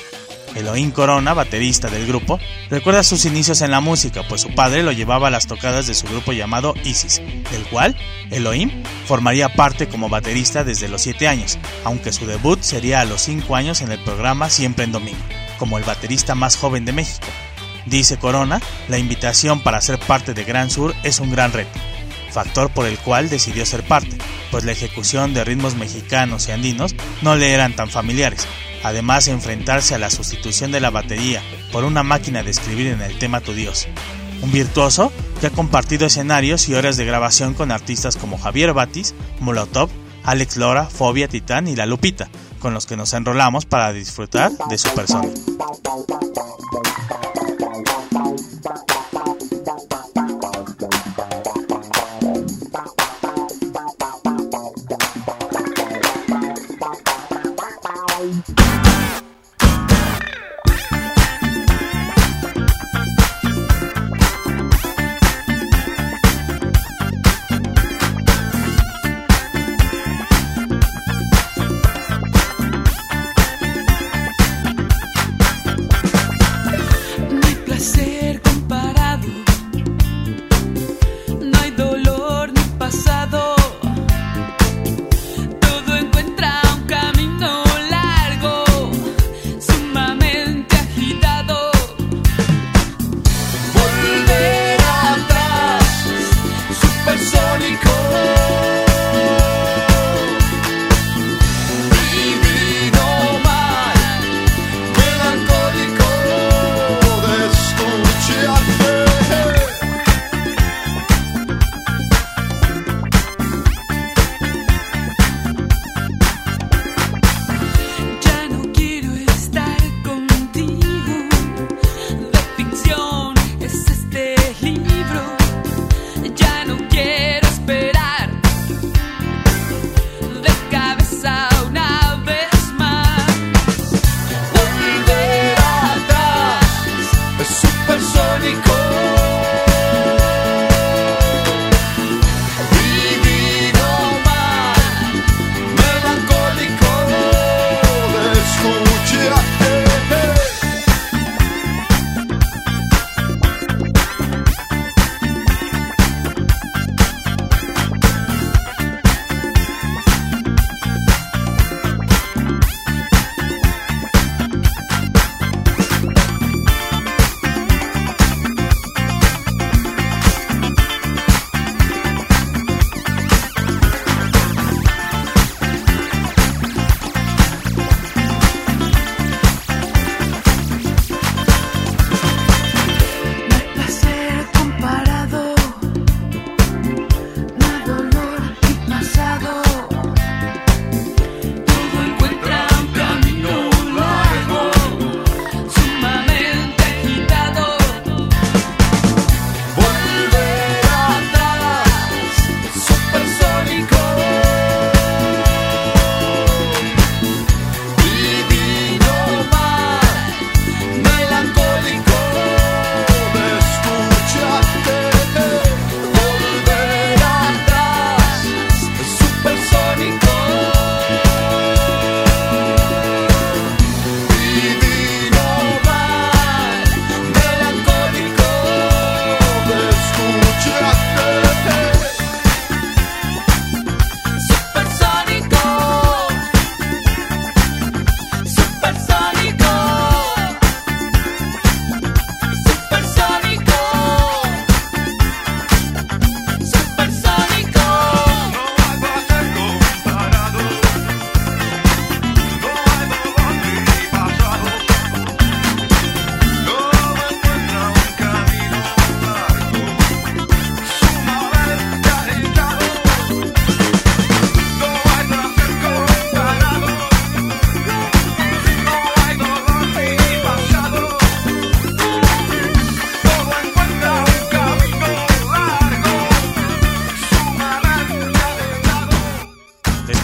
Elohim 0.55 0.91
Corona, 0.91 1.33
baterista 1.33 1.89
del 1.89 2.07
grupo, 2.07 2.39
recuerda 2.69 3.03
sus 3.03 3.25
inicios 3.25 3.61
en 3.61 3.71
la 3.71 3.81
música, 3.81 4.23
pues 4.27 4.41
su 4.41 4.49
padre 4.53 4.83
lo 4.83 4.91
llevaba 4.91 5.27
a 5.27 5.31
las 5.31 5.47
tocadas 5.47 5.87
de 5.87 5.93
su 5.93 6.07
grupo 6.07 6.33
llamado 6.33 6.73
Isis, 6.83 7.21
del 7.51 7.63
cual 7.69 7.95
Elohim 8.31 8.71
formaría 9.05 9.49
parte 9.49 9.87
como 9.87 10.09
baterista 10.09 10.63
desde 10.63 10.89
los 10.89 11.01
7 11.01 11.27
años, 11.27 11.57
aunque 11.83 12.11
su 12.11 12.25
debut 12.25 12.61
sería 12.61 13.01
a 13.01 13.05
los 13.05 13.21
5 13.21 13.55
años 13.55 13.81
en 13.81 13.91
el 13.91 13.99
programa 13.99 14.49
Siempre 14.49 14.83
en 14.83 14.91
Domingo, 14.91 15.19
como 15.57 15.77
el 15.77 15.83
baterista 15.83 16.35
más 16.35 16.55
joven 16.57 16.85
de 16.85 16.93
México. 16.93 17.27
Dice 17.85 18.17
Corona, 18.17 18.61
la 18.87 18.97
invitación 18.97 19.61
para 19.61 19.81
ser 19.81 19.99
parte 19.99 20.33
de 20.33 20.43
Gran 20.43 20.69
Sur 20.69 20.93
es 21.03 21.19
un 21.19 21.31
gran 21.31 21.53
reto, 21.53 21.79
factor 22.31 22.69
por 22.69 22.85
el 22.85 22.99
cual 22.99 23.29
decidió 23.29 23.65
ser 23.65 23.83
parte, 23.83 24.17
pues 24.51 24.63
la 24.63 24.71
ejecución 24.71 25.33
de 25.33 25.43
ritmos 25.43 25.75
mexicanos 25.75 26.47
y 26.47 26.51
andinos 26.51 26.95
no 27.21 27.35
le 27.35 27.53
eran 27.53 27.75
tan 27.75 27.89
familiares. 27.89 28.47
Además, 28.83 29.27
enfrentarse 29.27 29.95
a 29.95 29.99
la 29.99 30.09
sustitución 30.09 30.71
de 30.71 30.79
la 30.79 30.89
batería 30.89 31.41
por 31.71 31.83
una 31.83 32.03
máquina 32.03 32.43
de 32.43 32.51
escribir 32.51 32.87
en 32.87 33.01
el 33.01 33.17
tema 33.17 33.41
Tu 33.41 33.53
Dios. 33.53 33.87
Un 34.41 34.51
virtuoso 34.51 35.11
que 35.41 35.47
ha 35.47 35.51
compartido 35.51 36.05
escenarios 36.05 36.69
y 36.69 36.75
horas 36.75 36.97
de 36.97 37.05
grabación 37.05 37.53
con 37.53 37.71
artistas 37.71 38.15
como 38.15 38.37
Javier 38.37 38.73
Batis, 38.73 39.15
Molotov, 39.39 39.89
Alex 40.23 40.57
Lora, 40.57 40.85
Fobia 40.85 41.27
Titán 41.27 41.67
y 41.67 41.75
La 41.75 41.85
Lupita, 41.85 42.29
con 42.59 42.73
los 42.73 42.85
que 42.85 42.97
nos 42.97 43.13
enrolamos 43.13 43.65
para 43.65 43.91
disfrutar 43.93 44.51
de 44.69 44.77
su 44.77 44.89
persona. 44.93 45.29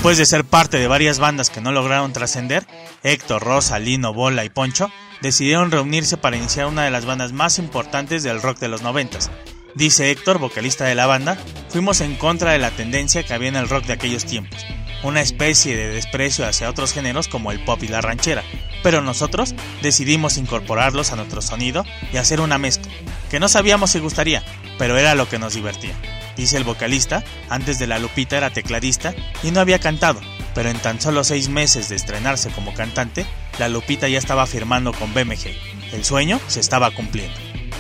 Después 0.06 0.20
de 0.20 0.28
ser 0.28 0.44
parte 0.44 0.78
de 0.78 0.88
varias 0.88 1.18
bandas 1.18 1.50
que 1.50 1.62
no 1.62 1.72
lograron 1.72 2.14
trascender, 2.14 2.68
Héctor, 3.02 3.42
Rosa, 3.42 3.80
Lino, 3.80 4.14
Bola 4.14 4.46
y 4.46 4.50
Poncho 4.50 4.92
decidieron 5.20 5.72
reunirse 5.72 6.16
para 6.16 6.38
iniciar 6.38 6.68
una 6.68 6.84
de 6.84 6.92
las 6.92 7.06
bandas 7.06 7.32
más 7.32 7.58
importantes 7.58 8.22
del 8.22 8.40
rock 8.40 8.60
de 8.60 8.68
los 8.68 8.84
noventas. 8.84 9.32
Dice 9.74 10.12
Héctor, 10.12 10.38
vocalista 10.38 10.86
de 10.86 10.94
la 10.94 11.08
banda, 11.08 11.40
fuimos 11.70 12.02
en 12.02 12.18
contra 12.18 12.52
de 12.52 12.60
la 12.60 12.70
tendencia 12.70 13.24
que 13.24 13.34
había 13.34 13.50
en 13.50 13.56
el 13.56 13.68
rock 13.68 13.86
de 13.86 13.94
aquellos 13.94 14.26
tiempos, 14.26 14.64
una 15.02 15.22
especie 15.22 15.76
de 15.76 15.88
desprecio 15.88 16.46
hacia 16.46 16.70
otros 16.70 16.94
géneros 16.94 17.28
como 17.28 17.52
el 17.52 17.66
pop 17.66 17.82
y 17.82 17.88
la 17.88 18.02
ranchera, 18.02 18.44
pero 18.84 19.02
nosotros 19.02 19.56
decidimos 19.82 20.38
incorporarlos 20.38 21.14
a 21.14 21.16
nuestro 21.16 21.42
sonido 21.42 21.84
y 22.14 22.18
hacer 22.18 22.42
una 22.42 22.60
mezcla, 22.60 22.92
que 23.32 23.40
no 23.40 23.50
sabíamos 23.50 23.90
si 23.90 23.98
gustaría, 23.98 24.44
pero 24.78 24.98
era 24.98 25.16
lo 25.16 25.28
que 25.30 25.40
nos 25.40 25.54
divertía. 25.54 25.96
Dice 26.36 26.58
el 26.58 26.64
vocalista, 26.64 27.24
antes 27.50 27.80
de 27.80 27.88
la 27.88 28.00
Lupita 28.00 28.38
era 28.38 28.50
tecladista 28.50 29.14
y 29.44 29.52
no 29.52 29.62
había 29.62 29.80
cantado, 29.80 30.20
pero 30.54 30.70
en 30.70 30.80
tan 30.80 31.00
solo 31.00 31.24
seis 31.24 31.50
meses 31.50 31.90
de 31.90 31.96
estrenarse 31.96 32.50
como 32.50 32.74
cantante, 32.74 33.26
la 33.58 33.70
Lupita 33.70 34.08
ya 34.08 34.18
estaba 34.18 34.46
firmando 34.46 34.92
con 34.94 35.14
BMG. 35.14 35.48
El 35.94 36.04
sueño 36.04 36.40
se 36.48 36.60
estaba 36.60 36.92
cumpliendo. 36.92 37.38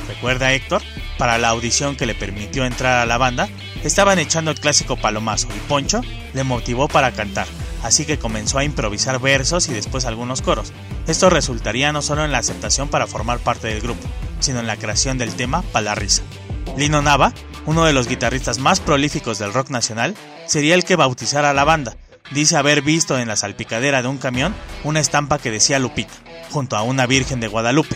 Recuerda 0.08 0.54
Héctor, 0.54 0.82
para 1.18 1.38
la 1.38 1.50
audición 1.50 1.96
que 1.96 2.06
le 2.06 2.16
permitió 2.16 2.66
entrar 2.66 3.00
a 3.00 3.06
la 3.06 3.18
banda, 3.18 3.50
estaban 3.84 4.20
echando 4.20 4.52
el 4.52 4.60
clásico 4.60 4.96
palomazo 4.96 5.48
y 5.56 5.60
Poncho 5.68 6.02
le 6.34 6.44
motivó 6.44 6.88
para 6.88 7.12
cantar, 7.12 7.48
así 7.84 8.06
que 8.06 8.20
comenzó 8.20 8.58
a 8.58 8.64
improvisar 8.64 9.20
versos 9.20 9.68
y 9.68 9.74
después 9.74 10.06
algunos 10.06 10.42
coros. 10.42 10.74
Esto 11.08 11.30
resultaría 11.30 11.92
no 11.92 12.02
solo 12.02 12.24
en 12.24 12.32
la 12.32 12.38
aceptación 12.38 12.88
para 12.88 13.08
formar 13.08 13.40
parte 13.40 13.68
del 13.68 13.82
grupo, 13.82 14.08
sino 14.40 14.60
en 14.60 14.68
la 14.68 14.78
creación 14.78 15.18
del 15.18 15.36
tema 15.36 15.62
para 15.62 15.86
la 15.86 15.96
risa. 15.96 16.24
Lino 16.78 17.02
Nava, 17.02 17.34
uno 17.66 17.86
de 17.86 17.94
los 17.94 18.08
guitarristas 18.08 18.60
más 18.60 18.82
prolíficos 18.82 19.40
del 19.40 19.54
rock 19.54 19.70
nacional, 19.70 20.14
sería 20.46 20.76
el 20.76 20.84
que 20.84 20.98
bautizara 20.98 21.52
a 21.52 21.54
la 21.54 21.64
banda. 21.64 21.96
Dice 22.32 22.58
haber 22.58 22.82
visto 22.82 23.18
en 23.18 23.30
la 23.30 23.38
salpicadera 23.38 24.02
de 24.02 24.10
un 24.10 24.18
camión 24.18 24.54
una 24.84 25.00
estampa 25.00 25.40
que 25.40 25.52
decía 25.52 25.80
Lupita, 25.80 26.14
junto 26.52 26.76
a 26.76 26.82
una 26.82 27.06
Virgen 27.06 27.40
de 27.40 27.48
Guadalupe. 27.48 27.96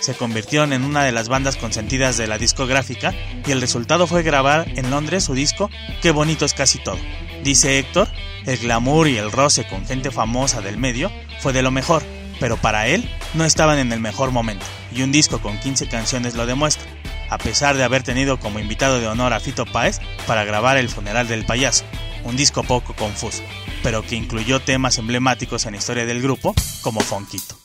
Se 0.00 0.14
convirtieron 0.14 0.72
en 0.72 0.84
una 0.84 1.04
de 1.04 1.12
las 1.12 1.28
bandas 1.28 1.56
consentidas 1.56 2.16
de 2.16 2.26
la 2.26 2.38
discográfica 2.38 3.14
y 3.46 3.52
el 3.52 3.60
resultado 3.60 4.06
fue 4.06 4.22
grabar 4.22 4.66
en 4.76 4.90
Londres 4.90 5.24
su 5.24 5.34
disco 5.34 5.70
Qué 6.02 6.10
bonito 6.10 6.44
es 6.44 6.54
casi 6.54 6.78
todo. 6.78 6.98
Dice 7.44 7.78
Héctor, 7.78 8.08
el 8.46 8.58
glamour 8.58 9.06
y 9.08 9.16
el 9.16 9.30
roce 9.30 9.66
con 9.68 9.86
gente 9.86 10.10
famosa 10.10 10.60
del 10.60 10.76
medio 10.76 11.12
fue 11.40 11.52
de 11.52 11.62
lo 11.62 11.70
mejor, 11.70 12.02
pero 12.40 12.56
para 12.56 12.88
él 12.88 13.08
no 13.34 13.44
estaban 13.44 13.78
en 13.78 13.92
el 13.92 14.00
mejor 14.00 14.32
momento, 14.32 14.66
y 14.92 15.02
un 15.02 15.12
disco 15.12 15.40
con 15.40 15.58
15 15.58 15.88
canciones 15.88 16.34
lo 16.34 16.46
demuestra 16.46 16.84
a 17.30 17.38
pesar 17.38 17.76
de 17.76 17.84
haber 17.84 18.02
tenido 18.02 18.38
como 18.38 18.58
invitado 18.58 19.00
de 19.00 19.06
honor 19.06 19.32
a 19.32 19.40
Fito 19.40 19.66
Páez 19.66 20.00
para 20.26 20.44
grabar 20.44 20.76
El 20.76 20.88
funeral 20.88 21.28
del 21.28 21.44
payaso, 21.44 21.84
un 22.24 22.36
disco 22.36 22.62
poco 22.62 22.94
confuso, 22.94 23.42
pero 23.82 24.02
que 24.02 24.16
incluyó 24.16 24.60
temas 24.60 24.98
emblemáticos 24.98 25.66
en 25.66 25.72
la 25.72 25.78
historia 25.78 26.06
del 26.06 26.22
grupo, 26.22 26.54
como 26.82 27.00
Fonquito. 27.00 27.56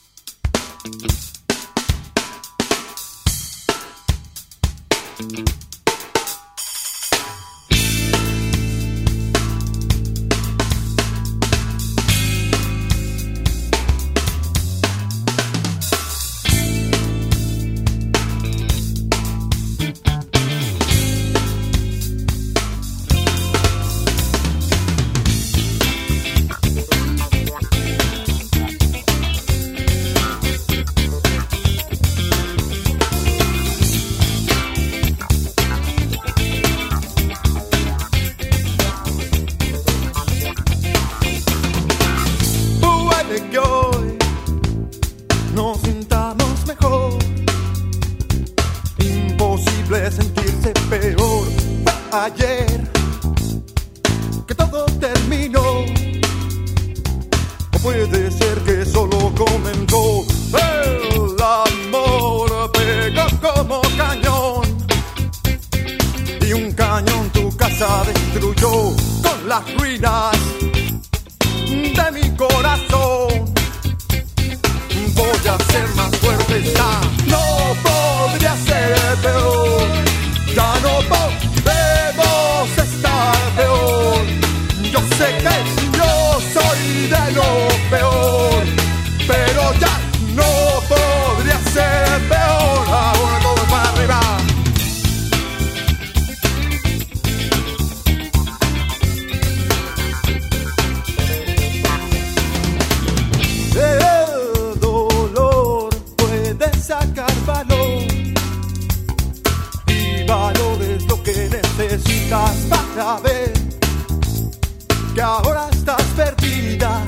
que 115.14 115.22
ahora 115.22 115.68
estás 115.72 116.02
perdida. 116.16 117.04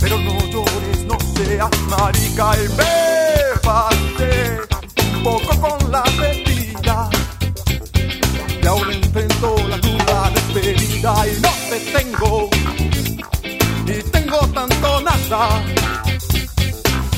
Pero 0.00 0.18
no 0.18 0.38
llores, 0.52 1.04
no 1.06 1.18
seas 1.34 1.70
marica 1.88 2.52
y 2.62 2.68
me 2.68 2.92
bébate 3.64 4.32
un 5.16 5.22
poco 5.22 5.60
con 5.60 5.78
la 5.90 6.02
bebida. 6.20 7.10
Y 8.62 8.66
ahora 8.66 8.92
intento 8.92 9.56
la 9.68 9.80
cruda 9.80 10.30
despedida 10.34 11.12
y 11.28 11.40
no 11.40 11.52
te 11.70 11.78
tengo, 11.96 12.48
ni 13.86 14.02
tengo 14.10 14.38
tanto 14.48 15.00
nada. 15.00 15.62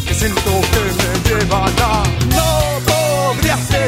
Que 0.07 0.15
siento 0.15 0.51
que 0.73 0.81
me 0.99 1.09
lleva 1.29 1.61
ya, 1.79 1.93
no 2.37 2.49
podría 2.87 3.57
ser. 3.69 3.86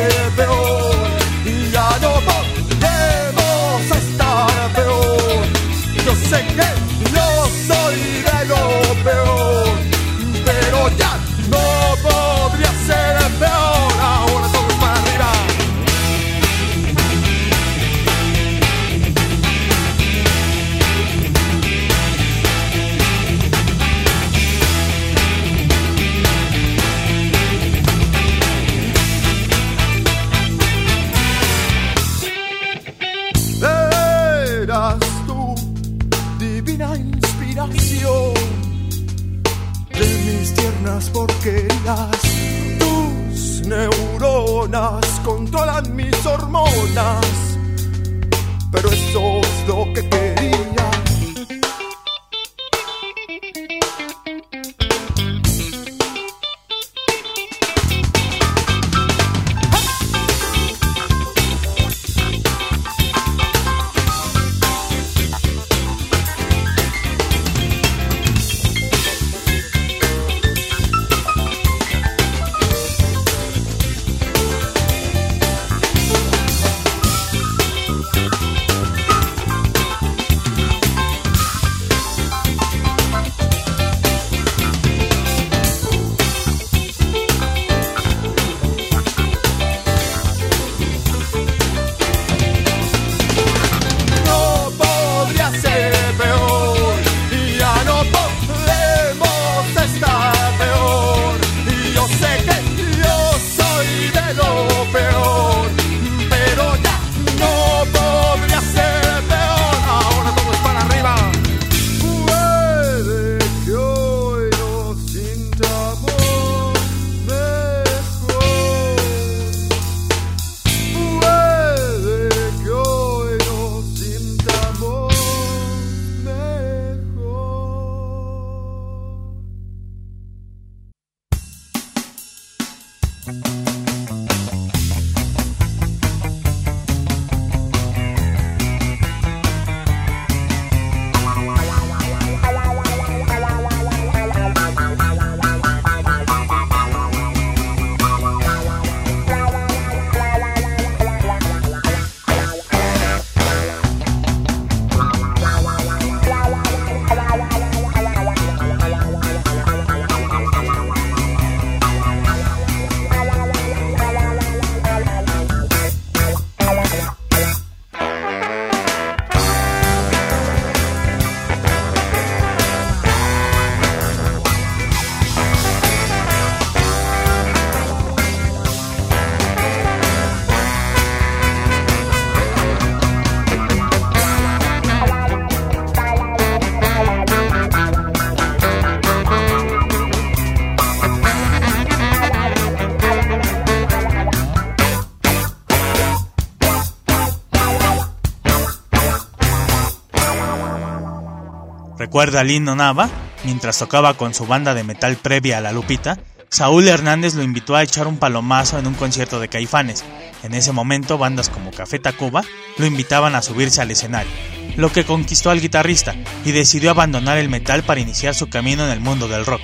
Recuerda 202.18 202.42
Lino 202.42 202.74
Nava, 202.74 203.08
mientras 203.44 203.78
tocaba 203.78 204.14
con 204.14 204.34
su 204.34 204.44
banda 204.44 204.74
de 204.74 204.82
metal 204.82 205.14
previa 205.14 205.58
a 205.58 205.60
La 205.60 205.70
Lupita, 205.70 206.18
Saúl 206.48 206.88
Hernández 206.88 207.34
lo 207.34 207.44
invitó 207.44 207.76
a 207.76 207.84
echar 207.84 208.08
un 208.08 208.18
palomazo 208.18 208.76
en 208.76 208.88
un 208.88 208.94
concierto 208.94 209.38
de 209.38 209.46
Caifanes. 209.46 210.04
En 210.42 210.52
ese 210.52 210.72
momento, 210.72 211.16
bandas 211.16 211.48
como 211.48 211.70
Café 211.70 212.00
Tacuba 212.00 212.42
lo 212.76 212.86
invitaban 212.86 213.36
a 213.36 213.40
subirse 213.40 213.82
al 213.82 213.92
escenario, 213.92 214.32
lo 214.76 214.90
que 214.90 215.04
conquistó 215.04 215.50
al 215.50 215.60
guitarrista 215.60 216.16
y 216.44 216.50
decidió 216.50 216.90
abandonar 216.90 217.38
el 217.38 217.48
metal 217.48 217.84
para 217.84 218.00
iniciar 218.00 218.34
su 218.34 218.50
camino 218.50 218.84
en 218.84 218.90
el 218.90 218.98
mundo 218.98 219.28
del 219.28 219.46
rock, 219.46 219.62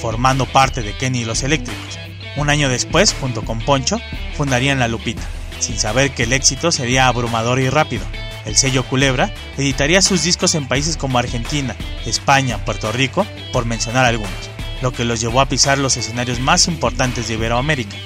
formando 0.00 0.46
parte 0.46 0.82
de 0.82 0.96
Kenny 0.96 1.20
y 1.20 1.24
los 1.24 1.44
Eléctricos. 1.44 2.00
Un 2.36 2.50
año 2.50 2.68
después, 2.68 3.14
junto 3.14 3.42
con 3.42 3.60
Poncho, 3.60 4.00
fundarían 4.36 4.80
La 4.80 4.88
Lupita, 4.88 5.22
sin 5.60 5.78
saber 5.78 6.10
que 6.10 6.24
el 6.24 6.32
éxito 6.32 6.72
sería 6.72 7.06
abrumador 7.06 7.60
y 7.60 7.70
rápido. 7.70 8.04
El 8.44 8.56
sello 8.56 8.84
Culebra 8.84 9.32
editaría 9.56 10.02
sus 10.02 10.22
discos 10.22 10.54
en 10.54 10.66
países 10.66 10.96
como 10.96 11.18
Argentina, 11.18 11.76
España, 12.06 12.64
Puerto 12.64 12.90
Rico, 12.92 13.26
por 13.52 13.66
mencionar 13.66 14.04
algunos, 14.04 14.32
lo 14.80 14.92
que 14.92 15.04
los 15.04 15.20
llevó 15.20 15.40
a 15.40 15.48
pisar 15.48 15.78
los 15.78 15.96
escenarios 15.96 16.40
más 16.40 16.68
importantes 16.68 17.28
de 17.28 17.34
Iberoamérica. 17.34 17.96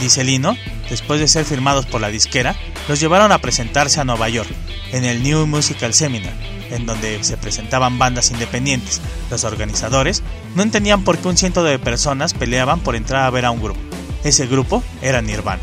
Dice 0.00 0.24
Lino, 0.24 0.56
después 0.90 1.20
de 1.20 1.28
ser 1.28 1.44
firmados 1.44 1.86
por 1.86 2.00
la 2.00 2.08
disquera, 2.08 2.54
los 2.88 3.00
llevaron 3.00 3.32
a 3.32 3.38
presentarse 3.38 4.00
a 4.00 4.04
Nueva 4.04 4.28
York, 4.28 4.50
en 4.92 5.04
el 5.04 5.22
New 5.22 5.46
Musical 5.46 5.94
Seminar, 5.94 6.34
en 6.70 6.86
donde 6.86 7.22
se 7.24 7.36
presentaban 7.36 7.98
bandas 7.98 8.30
independientes. 8.30 9.00
Los 9.30 9.44
organizadores 9.44 10.22
no 10.54 10.62
entendían 10.62 11.02
por 11.02 11.18
qué 11.18 11.28
un 11.28 11.36
ciento 11.36 11.64
de 11.64 11.78
personas 11.78 12.34
peleaban 12.34 12.80
por 12.80 12.96
entrar 12.96 13.24
a 13.24 13.30
ver 13.30 13.46
a 13.46 13.50
un 13.50 13.62
grupo. 13.62 13.80
Ese 14.24 14.46
grupo 14.46 14.82
era 15.02 15.22
Nirvana. 15.22 15.62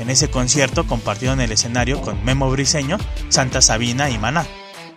En 0.00 0.08
ese 0.08 0.30
concierto 0.30 0.86
compartieron 0.86 1.42
el 1.42 1.52
escenario 1.52 2.00
con 2.00 2.24
Memo 2.24 2.50
Briseño, 2.50 2.96
Santa 3.28 3.60
Sabina 3.60 4.08
y 4.08 4.16
Maná. 4.16 4.46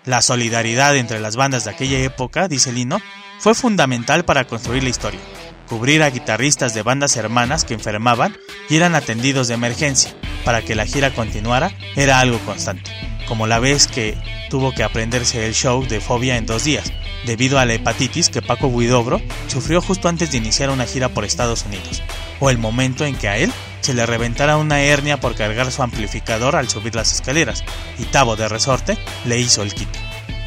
La 0.06 0.22
solidaridad 0.22 0.96
entre 0.96 1.20
las 1.20 1.36
bandas 1.36 1.66
de 1.66 1.72
aquella 1.72 2.00
época, 2.00 2.48
dice 2.48 2.72
Lino, 2.72 3.02
fue 3.40 3.54
fundamental 3.54 4.24
para 4.24 4.46
construir 4.46 4.82
la 4.82 4.90
historia. 4.90 5.20
Cubrir 5.68 6.04
a 6.04 6.10
guitarristas 6.10 6.74
de 6.74 6.84
bandas 6.84 7.18
hermanas 7.18 7.66
que 7.66 7.74
enfermaban 7.74 8.38
y 8.70 8.78
eran 8.78 8.96
atendidos 8.96 9.50
de 9.50 9.56
emergencia 9.56 10.16
para 10.46 10.62
que 10.62 10.74
la 10.74 10.86
gira 10.86 11.14
continuara 11.14 11.72
era 11.98 12.22
algo 12.22 12.40
constante, 12.40 12.90
como 13.28 13.46
la 13.46 13.60
vez 13.60 13.88
que 13.88 14.18
tuvo 14.50 14.72
que 14.72 14.84
aprenderse 14.84 15.46
el 15.46 15.54
show 15.54 15.86
de 15.86 16.00
Fobia 16.00 16.38
en 16.38 16.46
dos 16.46 16.64
días, 16.64 16.94
debido 17.26 17.60
a 17.60 17.66
la 17.66 17.74
hepatitis 17.74 18.30
que 18.30 18.42
Paco 18.42 18.70
Guidobro 18.70 19.22
sufrió 19.48 19.82
justo 19.82 20.08
antes 20.08 20.32
de 20.32 20.38
iniciar 20.38 20.70
una 20.70 20.86
gira 20.86 21.10
por 21.10 21.26
Estados 21.26 21.66
Unidos, 21.66 22.02
o 22.44 22.50
el 22.50 22.58
momento 22.58 23.06
en 23.06 23.16
que 23.16 23.30
a 23.30 23.38
él 23.38 23.54
se 23.80 23.94
le 23.94 24.06
reventara 24.06 24.58
una 24.58 24.82
hernia 24.82 25.18
por 25.18 25.34
cargar 25.34 25.72
su 25.72 25.82
amplificador 25.82 26.58
al 26.58 26.68
subir 26.68 26.94
las 26.94 27.14
escaleras, 27.14 27.64
y 27.98 28.04
Tavo 28.04 28.36
de 28.36 28.50
resorte 28.50 28.98
le 29.24 29.40
hizo 29.40 29.62
el 29.64 29.74
quito. 29.74 29.98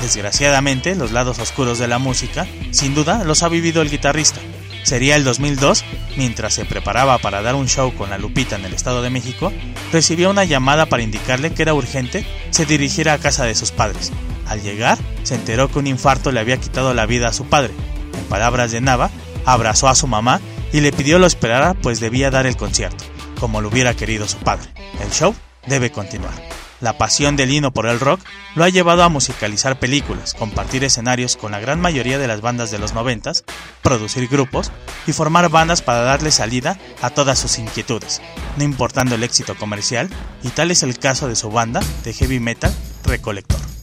Desgraciadamente, 0.02 0.94
los 0.94 1.12
lados 1.12 1.38
oscuros 1.38 1.78
de 1.78 1.88
la 1.88 1.98
música, 1.98 2.46
sin 2.70 2.94
duda, 2.94 3.24
los 3.24 3.42
ha 3.42 3.48
vivido 3.48 3.80
el 3.80 3.88
guitarrista. 3.88 4.40
Sería 4.82 5.16
el 5.16 5.24
2002, 5.24 5.86
mientras 6.18 6.52
se 6.52 6.66
preparaba 6.66 7.16
para 7.16 7.40
dar 7.40 7.54
un 7.54 7.66
show 7.66 7.94
con 7.94 8.10
la 8.10 8.18
Lupita 8.18 8.56
en 8.56 8.66
el 8.66 8.74
Estado 8.74 9.00
de 9.00 9.08
México, 9.08 9.50
recibió 9.90 10.28
una 10.28 10.44
llamada 10.44 10.84
para 10.84 11.02
indicarle 11.02 11.54
que 11.54 11.62
era 11.62 11.72
urgente 11.72 12.26
se 12.50 12.66
dirigiera 12.66 13.14
a 13.14 13.18
casa 13.18 13.46
de 13.46 13.54
sus 13.54 13.70
padres. 13.70 14.12
Al 14.46 14.60
llegar, 14.60 14.98
se 15.22 15.34
enteró 15.34 15.70
que 15.70 15.78
un 15.78 15.86
infarto 15.86 16.30
le 16.30 16.40
había 16.40 16.58
quitado 16.58 16.92
la 16.92 17.06
vida 17.06 17.28
a 17.28 17.32
su 17.32 17.46
padre. 17.46 17.72
En 18.18 18.24
palabras 18.24 18.70
de 18.70 18.82
Nava, 18.82 19.10
abrazó 19.46 19.88
a 19.88 19.94
su 19.94 20.06
mamá 20.06 20.42
y 20.76 20.82
le 20.82 20.92
pidió 20.92 21.18
lo 21.18 21.26
esperara 21.26 21.72
pues 21.72 22.00
debía 22.00 22.30
dar 22.30 22.46
el 22.46 22.58
concierto 22.58 23.02
como 23.40 23.62
lo 23.62 23.68
hubiera 23.68 23.94
querido 23.94 24.28
su 24.28 24.36
padre. 24.38 24.68
El 25.00 25.10
show 25.10 25.34
debe 25.66 25.90
continuar. 25.90 26.34
La 26.80 26.98
pasión 26.98 27.36
de 27.36 27.46
Lino 27.46 27.72
por 27.72 27.86
el 27.86 27.98
rock 27.98 28.20
lo 28.54 28.64
ha 28.64 28.68
llevado 28.68 29.02
a 29.02 29.08
musicalizar 29.08 29.78
películas, 29.78 30.34
compartir 30.34 30.84
escenarios 30.84 31.36
con 31.36 31.52
la 31.52 31.60
gran 31.60 31.80
mayoría 31.80 32.18
de 32.18 32.28
las 32.28 32.42
bandas 32.42 32.70
de 32.70 32.78
los 32.78 32.92
noventas, 32.92 33.44
producir 33.80 34.28
grupos 34.28 34.70
y 35.06 35.12
formar 35.12 35.48
bandas 35.48 35.80
para 35.80 36.00
darle 36.00 36.30
salida 36.30 36.78
a 37.00 37.08
todas 37.08 37.38
sus 37.38 37.58
inquietudes, 37.58 38.20
no 38.58 38.64
importando 38.64 39.14
el 39.14 39.22
éxito 39.22 39.54
comercial, 39.56 40.10
y 40.42 40.48
tal 40.48 40.70
es 40.70 40.82
el 40.82 40.98
caso 40.98 41.28
de 41.28 41.36
su 41.36 41.50
banda 41.50 41.80
de 42.04 42.12
heavy 42.12 42.40
metal 42.40 42.74
Recolector. 43.04 43.75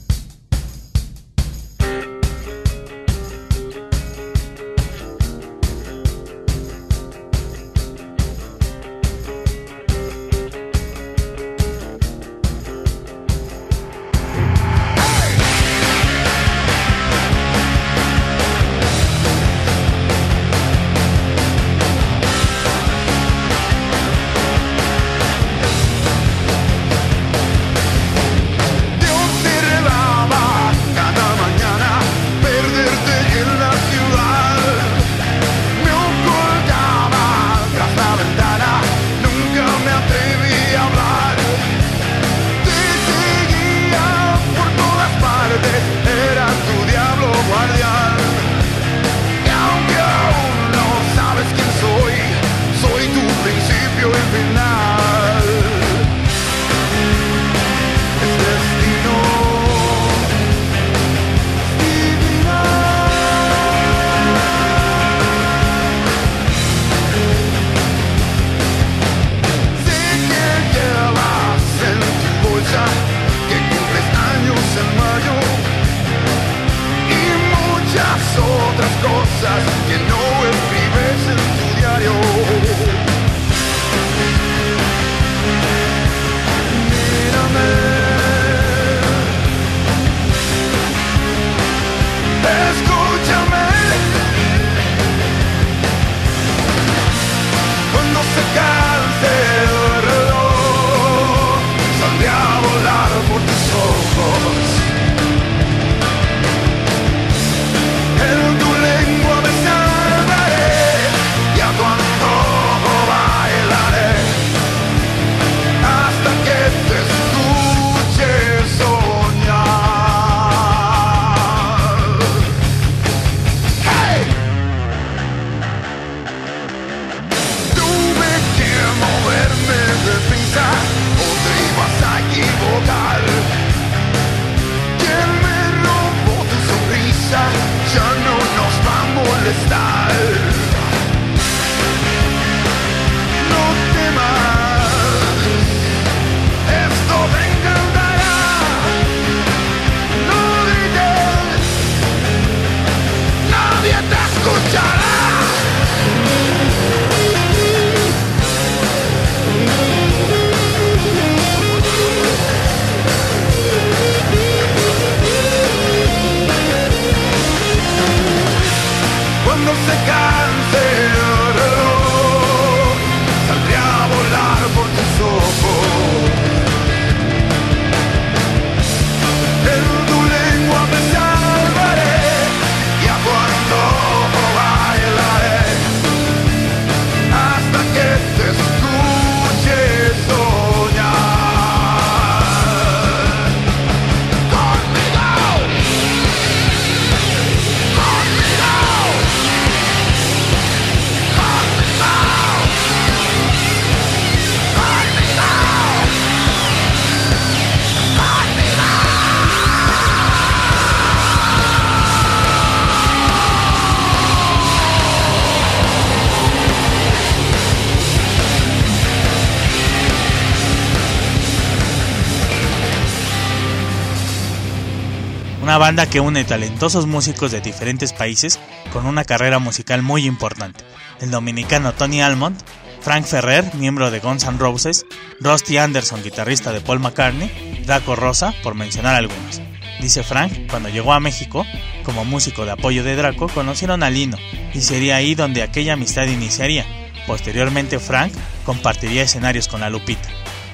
Banda 225.84 226.10
que 226.10 226.22
une 226.22 226.46
talentosos 226.46 227.08
músicos 227.08 227.52
de 227.52 227.60
diferentes 227.60 228.14
países 228.14 228.58
con 228.94 229.06
una 229.06 229.26
carrera 229.26 229.60
musical 229.60 230.02
muy 230.02 230.26
importante. 230.26 230.86
El 231.20 231.30
dominicano 231.30 231.92
Tony 231.92 232.22
Almond, 232.22 232.58
Frank 233.02 233.26
Ferrer, 233.26 233.70
miembro 233.76 234.10
de 234.10 234.22
Guns 234.22 234.46
N' 234.46 234.60
Roses, 234.60 235.06
Rusty 235.42 235.76
Anderson, 235.76 236.24
guitarrista 236.24 236.72
de 236.72 236.80
Paul 236.80 237.02
McCartney, 237.02 237.84
Draco 237.86 238.16
Rosa, 238.16 238.54
por 238.64 238.76
mencionar 238.76 239.16
algunos. 239.16 239.62
Dice 240.00 240.24
Frank, 240.24 240.70
cuando 240.70 240.88
llegó 240.88 241.12
a 241.12 241.20
México, 241.20 241.66
como 242.06 242.24
músico 242.24 242.64
de 242.64 242.72
apoyo 242.72 243.04
de 243.04 243.18
Draco, 243.18 243.50
conocieron 243.50 244.04
a 244.04 244.10
Lino, 244.10 244.38
y 244.74 244.80
sería 244.80 245.18
ahí 245.18 245.36
donde 245.36 245.64
aquella 245.64 245.94
amistad 245.94 246.28
iniciaría. 246.28 246.86
Posteriormente 247.28 248.00
Frank 248.00 248.32
compartiría 248.66 249.24
escenarios 249.24 249.68
con 249.68 249.82
la 249.82 249.90
Lupita. 249.90 250.30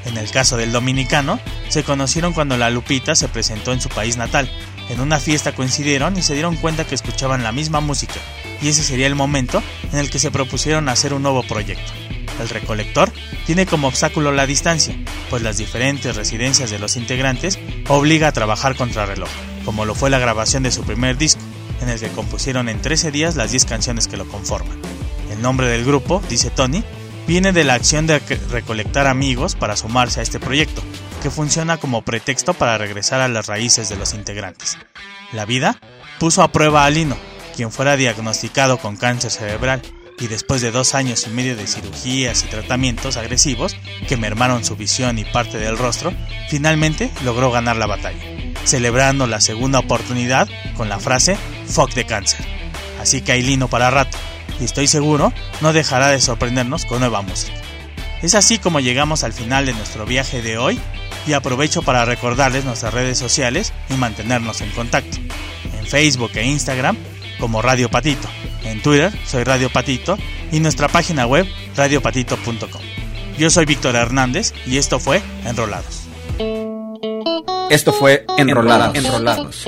En 0.05 0.18
el 0.18 0.30
caso 0.32 0.55
del 0.55 0.72
dominicano, 0.72 1.39
se 1.68 1.84
conocieron 1.84 2.34
cuando 2.34 2.57
la 2.57 2.70
Lupita 2.70 3.16
se 3.16 3.28
presentó 3.28 3.74
en 3.74 3.82
su 3.82 3.89
país 3.89 4.18
natal. 4.18 4.49
En 4.89 4.99
una 4.99 5.19
fiesta 5.19 5.53
coincidieron 5.53 6.17
y 6.17 6.23
se 6.23 6.33
dieron 6.33 6.55
cuenta 6.55 6.85
que 6.85 6.95
escuchaban 6.95 7.43
la 7.43 7.51
misma 7.51 7.79
música, 7.79 8.19
y 8.61 8.69
ese 8.69 8.83
sería 8.83 9.07
el 9.07 9.15
momento 9.15 9.61
en 9.91 9.99
el 9.99 10.09
que 10.09 10.19
se 10.19 10.31
propusieron 10.31 10.89
hacer 10.89 11.13
un 11.13 11.21
nuevo 11.21 11.43
proyecto. 11.43 11.91
El 12.41 12.49
recolector 12.49 13.11
tiene 13.45 13.65
como 13.65 13.87
obstáculo 13.87 14.31
la 14.31 14.47
distancia, 14.47 14.95
pues 15.29 15.43
las 15.43 15.57
diferentes 15.57 16.15
residencias 16.15 16.71
de 16.71 16.79
los 16.79 16.95
integrantes 16.95 17.59
obliga 17.87 18.29
a 18.29 18.31
trabajar 18.31 18.75
contra 18.75 19.05
reloj, 19.05 19.29
como 19.65 19.85
lo 19.85 19.93
fue 19.93 20.09
la 20.09 20.19
grabación 20.19 20.63
de 20.63 20.71
su 20.71 20.83
primer 20.83 21.17
disco, 21.17 21.41
en 21.81 21.89
el 21.89 21.99
que 21.99 22.09
compusieron 22.09 22.69
en 22.69 22.81
13 22.81 23.11
días 23.11 23.35
las 23.35 23.51
10 23.51 23.65
canciones 23.65 24.07
que 24.07 24.17
lo 24.17 24.27
conforman. 24.27 24.77
El 25.31 25.41
nombre 25.41 25.67
del 25.67 25.85
grupo, 25.85 26.21
dice 26.29 26.49
Tony, 26.49 26.83
viene 27.27 27.51
de 27.51 27.63
la 27.63 27.75
acción 27.75 28.07
de 28.07 28.19
recolectar 28.49 29.05
amigos 29.05 29.55
para 29.55 29.75
sumarse 29.75 30.19
a 30.19 30.23
este 30.23 30.39
proyecto, 30.39 30.81
que 31.22 31.30
funciona 31.30 31.78
como 31.78 32.03
pretexto 32.03 32.53
para 32.53 32.78
regresar 32.78 33.22
a 33.22 33.28
las 33.28 33.47
raíces 33.47 33.89
de 33.89 33.97
los 33.97 34.13
integrantes. 34.13 34.78
La 35.32 35.45
vida 35.45 35.80
puso 36.20 36.43
a 36.43 36.51
prueba 36.51 36.86
a 36.86 36.89
Lino, 36.89 37.17
quien 37.55 37.72
fuera 37.72 37.95
diagnosticado 37.95 38.78
con 38.78 38.95
cáncer 38.95 39.32
cerebral 39.32 39.82
y 40.20 40.28
después 40.28 40.61
de 40.61 40.72
dos 40.72 40.95
años 40.95 41.26
y 41.28 41.30
medio 41.30 41.55
de 41.55 41.67
cirugías 41.67 42.43
y 42.43 42.47
tratamientos 42.47 43.17
agresivos 43.17 43.76
que 44.07 44.17
mermaron 44.17 44.65
su 44.65 44.76
visión 44.76 45.17
y 45.17 45.26
parte 45.26 45.57
del 45.57 45.78
rostro, 45.78 46.13
finalmente 46.49 47.11
logró 47.24 47.51
ganar 47.51 47.78
la 47.78 47.88
batalla, 47.88 48.24
celebrando 48.65 49.28
la 49.28 49.39
segunda 49.39 49.80
oportunidad 49.80 50.49
con 50.76 50.89
la 50.89 50.99
frase 50.99 51.38
Fuck 51.67 51.93
de 51.93 52.05
cáncer. 52.05 52.45
Así 52.99 53.22
que 53.22 53.32
hay 53.32 53.43
Lino 53.43 53.70
para 53.70 53.89
rato 53.89 54.17
y 54.59 54.65
estoy 54.65 54.88
seguro 54.88 55.32
no 55.61 55.72
dejará 55.74 56.09
de 56.09 56.20
sorprendernos 56.20 56.86
con 56.86 56.99
nueva 56.99 57.22
música. 57.22 57.68
Es 58.22 58.36
así 58.36 58.59
como 58.59 58.80
llegamos 58.80 59.24
al 59.24 59.34
final 59.34 59.65
de 59.65 59.74
nuestro 59.74 60.05
viaje 60.05 60.41
de 60.41 60.57
hoy 60.57 60.80
y 61.26 61.34
aprovecho 61.34 61.82
para 61.82 62.05
recordarles 62.05 62.65
nuestras 62.65 62.93
redes 62.93 63.17
sociales 63.17 63.74
y 63.89 63.93
mantenernos 63.93 64.61
en 64.61 64.72
contacto. 64.72 65.17
En 65.78 65.86
Facebook 65.86 66.32
e 66.36 66.45
Instagram 66.45 66.97
como 67.39 67.61
Radio 67.61 67.89
Patito, 67.89 68.28
en 68.63 68.82
Twitter 68.82 69.13
soy 69.26 69.43
Radio 69.45 69.70
Patito 69.70 70.17
y 70.51 70.59
nuestra 70.59 70.89
página 70.89 71.26
web 71.26 71.47
radiopatito.com. 71.76 72.82
Yo 73.38 73.49
soy 73.49 73.65
Víctor 73.65 73.95
Hernández 73.95 74.53
y 74.65 74.78
esto 74.78 74.99
fue 74.99 75.22
Enrolados. 75.45 76.01
Esto 77.70 77.93
fue 77.93 78.26
Enrolados. 78.38 78.95
Enrolados 78.95 79.67